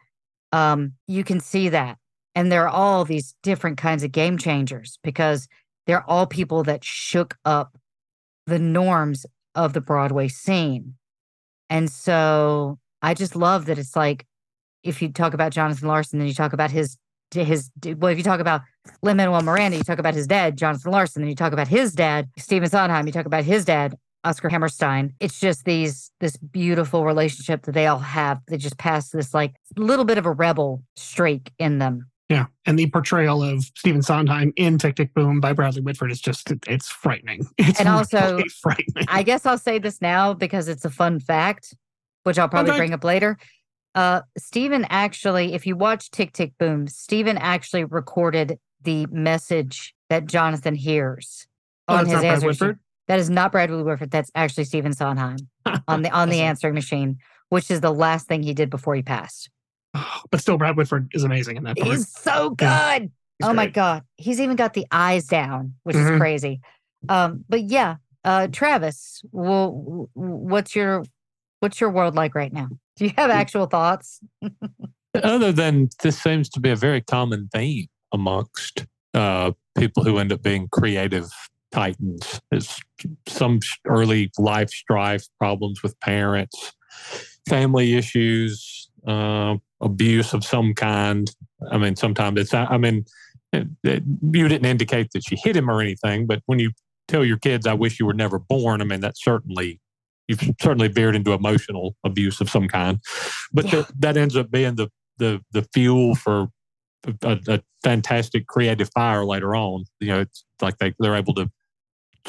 [0.53, 1.99] Um, you can see that.
[2.35, 5.49] And there are all these different kinds of game changers because
[5.87, 7.77] they're all people that shook up
[8.47, 10.95] the norms of the Broadway scene.
[11.69, 14.27] And so I just love that it's like
[14.83, 16.97] if you talk about Jonathan Larson, then you talk about his
[17.35, 18.63] his well, if you talk about
[19.03, 21.93] Lin Manuel Miranda, you talk about his dad, Jonathan Larson, then you talk about his
[21.93, 23.97] dad, Stephen Sondheim, you talk about his dad,
[24.27, 25.15] Oscar Hammerstein.
[25.21, 28.41] It's just these this beautiful relationship that they all have.
[28.49, 32.11] They just pass this like little bit of a rebel streak in them.
[32.29, 36.21] Yeah, and the portrayal of Stephen Sondheim in Tick Tick Boom by Bradley Whitford is
[36.21, 37.47] just it's frightening.
[37.59, 39.07] It's and also really frightening.
[39.09, 41.75] I guess I'll say this now because it's a fun fact,
[42.25, 42.79] which I'll probably Okay.
[42.81, 43.39] bring up later.
[43.95, 50.27] Uh, Stephen actually, if you watch Tick Tick Boom, Stephen actually recorded the message that
[50.27, 51.47] Jonathan hears
[51.89, 52.79] Oh, on his answer.
[53.09, 54.11] That is not Bradley Whitford.
[54.11, 55.37] That's actually Stephen Sondheim
[55.89, 57.19] on the on the answering machine,
[57.49, 59.51] which is the last thing he did before he passed.
[60.31, 61.89] But still, Brad Whitford is amazing in that part.
[61.89, 62.65] He's so good.
[62.67, 62.99] Yeah,
[63.39, 66.15] He's oh my god, he's even got the eyes down, which Mhm.
[66.15, 66.61] is crazy.
[67.09, 71.05] Um, but yeah, uh, Travis, well, what's your
[71.61, 72.69] what's your world like right now?
[72.97, 74.21] Do you have actual thoughts?
[75.23, 80.33] Other than this seems to be a very common theme amongst uh, people who end
[80.33, 81.29] up being creative
[81.73, 82.77] titans is
[83.27, 86.73] some early life strife, problems with parents,
[87.49, 91.31] family issues, uh, abuse of some kind.
[91.71, 93.05] I mean, sometimes it's, I mean,
[93.53, 94.03] it, it-
[94.33, 96.71] you didn't indicate that you hit him or anything, but when you
[97.09, 99.81] tell your kids, I wish you were never born, I mean, that's certainly,
[100.29, 102.99] you've certainly veered into emotional abuse of some kind.
[103.53, 103.71] But Yeah.
[103.83, 104.89] that, that ends up being the,
[105.19, 106.49] the, the fuel for
[107.23, 109.85] a, a fantastic creative fire later on.
[110.01, 111.51] You know, it's like they, they're able to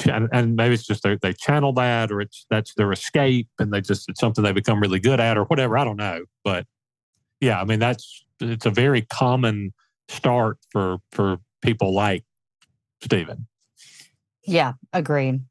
[0.06, 3.81] and maybe it's just they they channel that, or it's that's their escape, and they
[3.81, 5.77] just it's something they become really good at, or whatever.
[5.77, 6.65] I don't know, but
[7.39, 9.73] yeah, I mean that's it's a very common
[10.07, 12.23] start for for people like
[13.03, 13.48] Stephen.
[14.44, 15.41] Yeah, agreed.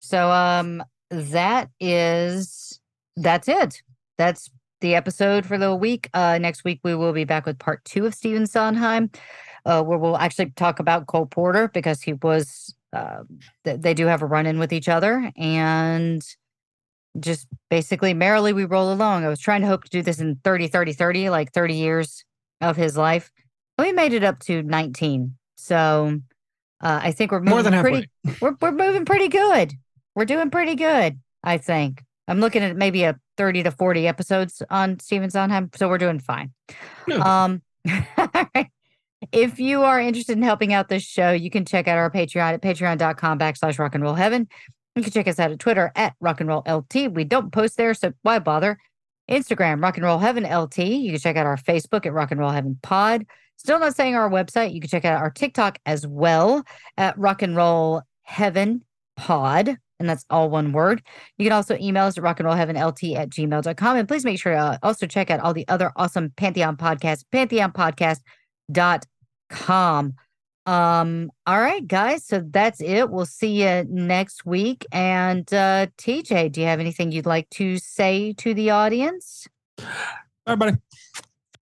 [0.00, 2.80] So um that is
[3.16, 3.82] that's it.
[4.18, 4.50] That's
[4.80, 6.08] the episode for the week.
[6.14, 9.10] Uh next week we will be back with part two of Stephen Sondheim,
[9.66, 13.22] uh, where we'll actually talk about Cole Porter because he was uh,
[13.64, 16.22] th- they do have a run in with each other and
[17.18, 19.24] just basically merrily we roll along.
[19.24, 22.24] I was trying to hope to do this in 30, 30, 30, like 30 years
[22.60, 23.30] of his life.
[23.78, 25.36] We made it up to 19.
[25.56, 26.20] So
[26.80, 27.90] uh, I think we're moving More than halfway.
[28.24, 29.72] pretty we're we're moving pretty good.
[30.14, 32.02] We're doing pretty good, I think.
[32.26, 36.18] I'm looking at maybe a 30 to 40 episodes on Stephen Sondheim, so we're doing
[36.18, 36.52] fine.
[37.08, 37.22] No.
[37.22, 37.62] Um
[39.32, 42.52] if you are interested in helping out this show, you can check out our Patreon
[42.52, 44.46] at patreon.com backslash rock and roll heaven.
[44.94, 47.10] You can check us out at Twitter at rock and roll LT.
[47.10, 48.78] We don't post there, so why bother?
[49.30, 50.78] Instagram, rock and roll heaven LT.
[50.80, 53.24] You can check out our Facebook at rock and roll heaven pod.
[53.56, 54.74] Still not saying our website.
[54.74, 56.62] You can check out our TikTok as well
[56.98, 58.84] at rock and roll heaven
[59.16, 59.78] pod.
[60.00, 61.00] And that's all one word.
[61.38, 63.96] You can also email us at rock and roll heaven LT at gmail.com.
[63.96, 70.14] And please make sure to also check out all the other awesome Pantheon podcasts, pantheonpodcast.com.
[70.66, 72.26] Um, all right, guys.
[72.26, 73.10] So that's it.
[73.10, 74.86] We'll see you next week.
[74.92, 79.46] And uh TJ, do you have anything you'd like to say to the audience?
[80.46, 80.78] Everybody,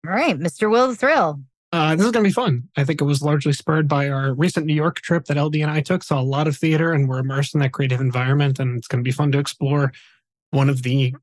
[0.07, 0.69] All right, Mr.
[0.69, 1.41] Will the Thrill.
[1.73, 2.67] Uh, this is going to be fun.
[2.75, 5.71] I think it was largely spurred by our recent New York trip that LD and
[5.71, 6.03] I took.
[6.03, 8.59] Saw a lot of theater and we're immersed in that creative environment.
[8.59, 9.93] And it's going to be fun to explore
[10.49, 11.15] one of the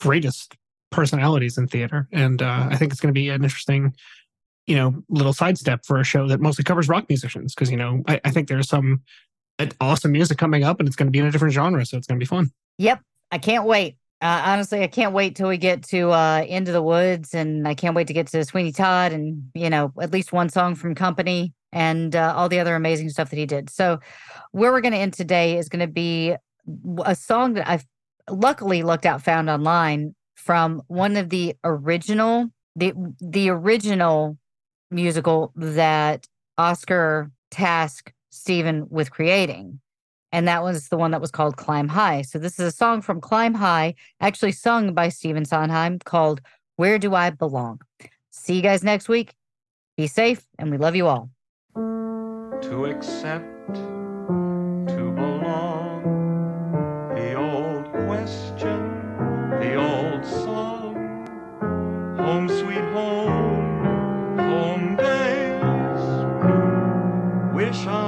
[0.00, 0.56] greatest
[0.90, 2.08] personalities in theater.
[2.12, 3.92] And uh, I think it's going to be an interesting,
[4.68, 7.54] you know, little sidestep for a show that mostly covers rock musicians.
[7.54, 9.02] Because, you know, I, I think there's some
[9.58, 11.84] uh, awesome music coming up and it's going to be in a different genre.
[11.84, 12.52] So it's going to be fun.
[12.78, 13.00] Yep,
[13.32, 13.96] I can't wait.
[14.20, 17.74] Uh, honestly, I can't wait till we get to uh, Into the Woods, and I
[17.74, 20.96] can't wait to get to Sweeney Todd, and you know, at least one song from
[20.96, 23.70] Company, and uh, all the other amazing stuff that he did.
[23.70, 24.00] So,
[24.50, 26.34] where we're going to end today is going to be
[27.04, 27.86] a song that I've
[28.28, 34.38] luckily looked out found online from one of the original the the original
[34.90, 36.26] musical that
[36.56, 39.80] Oscar tasked Stephen with creating
[40.32, 42.22] and that was the one that was called Climb High.
[42.22, 46.40] So this is a song from Climb High, actually sung by Stephen Sondheim called
[46.76, 47.80] Where Do I Belong?
[48.30, 49.34] See you guys next week.
[49.96, 51.30] Be safe, and we love you all.
[51.74, 56.02] to accept, to belong.
[57.14, 58.80] The old question,
[59.60, 60.94] the old song.
[62.18, 66.04] Home sweet home, home days.
[67.54, 68.07] Wish I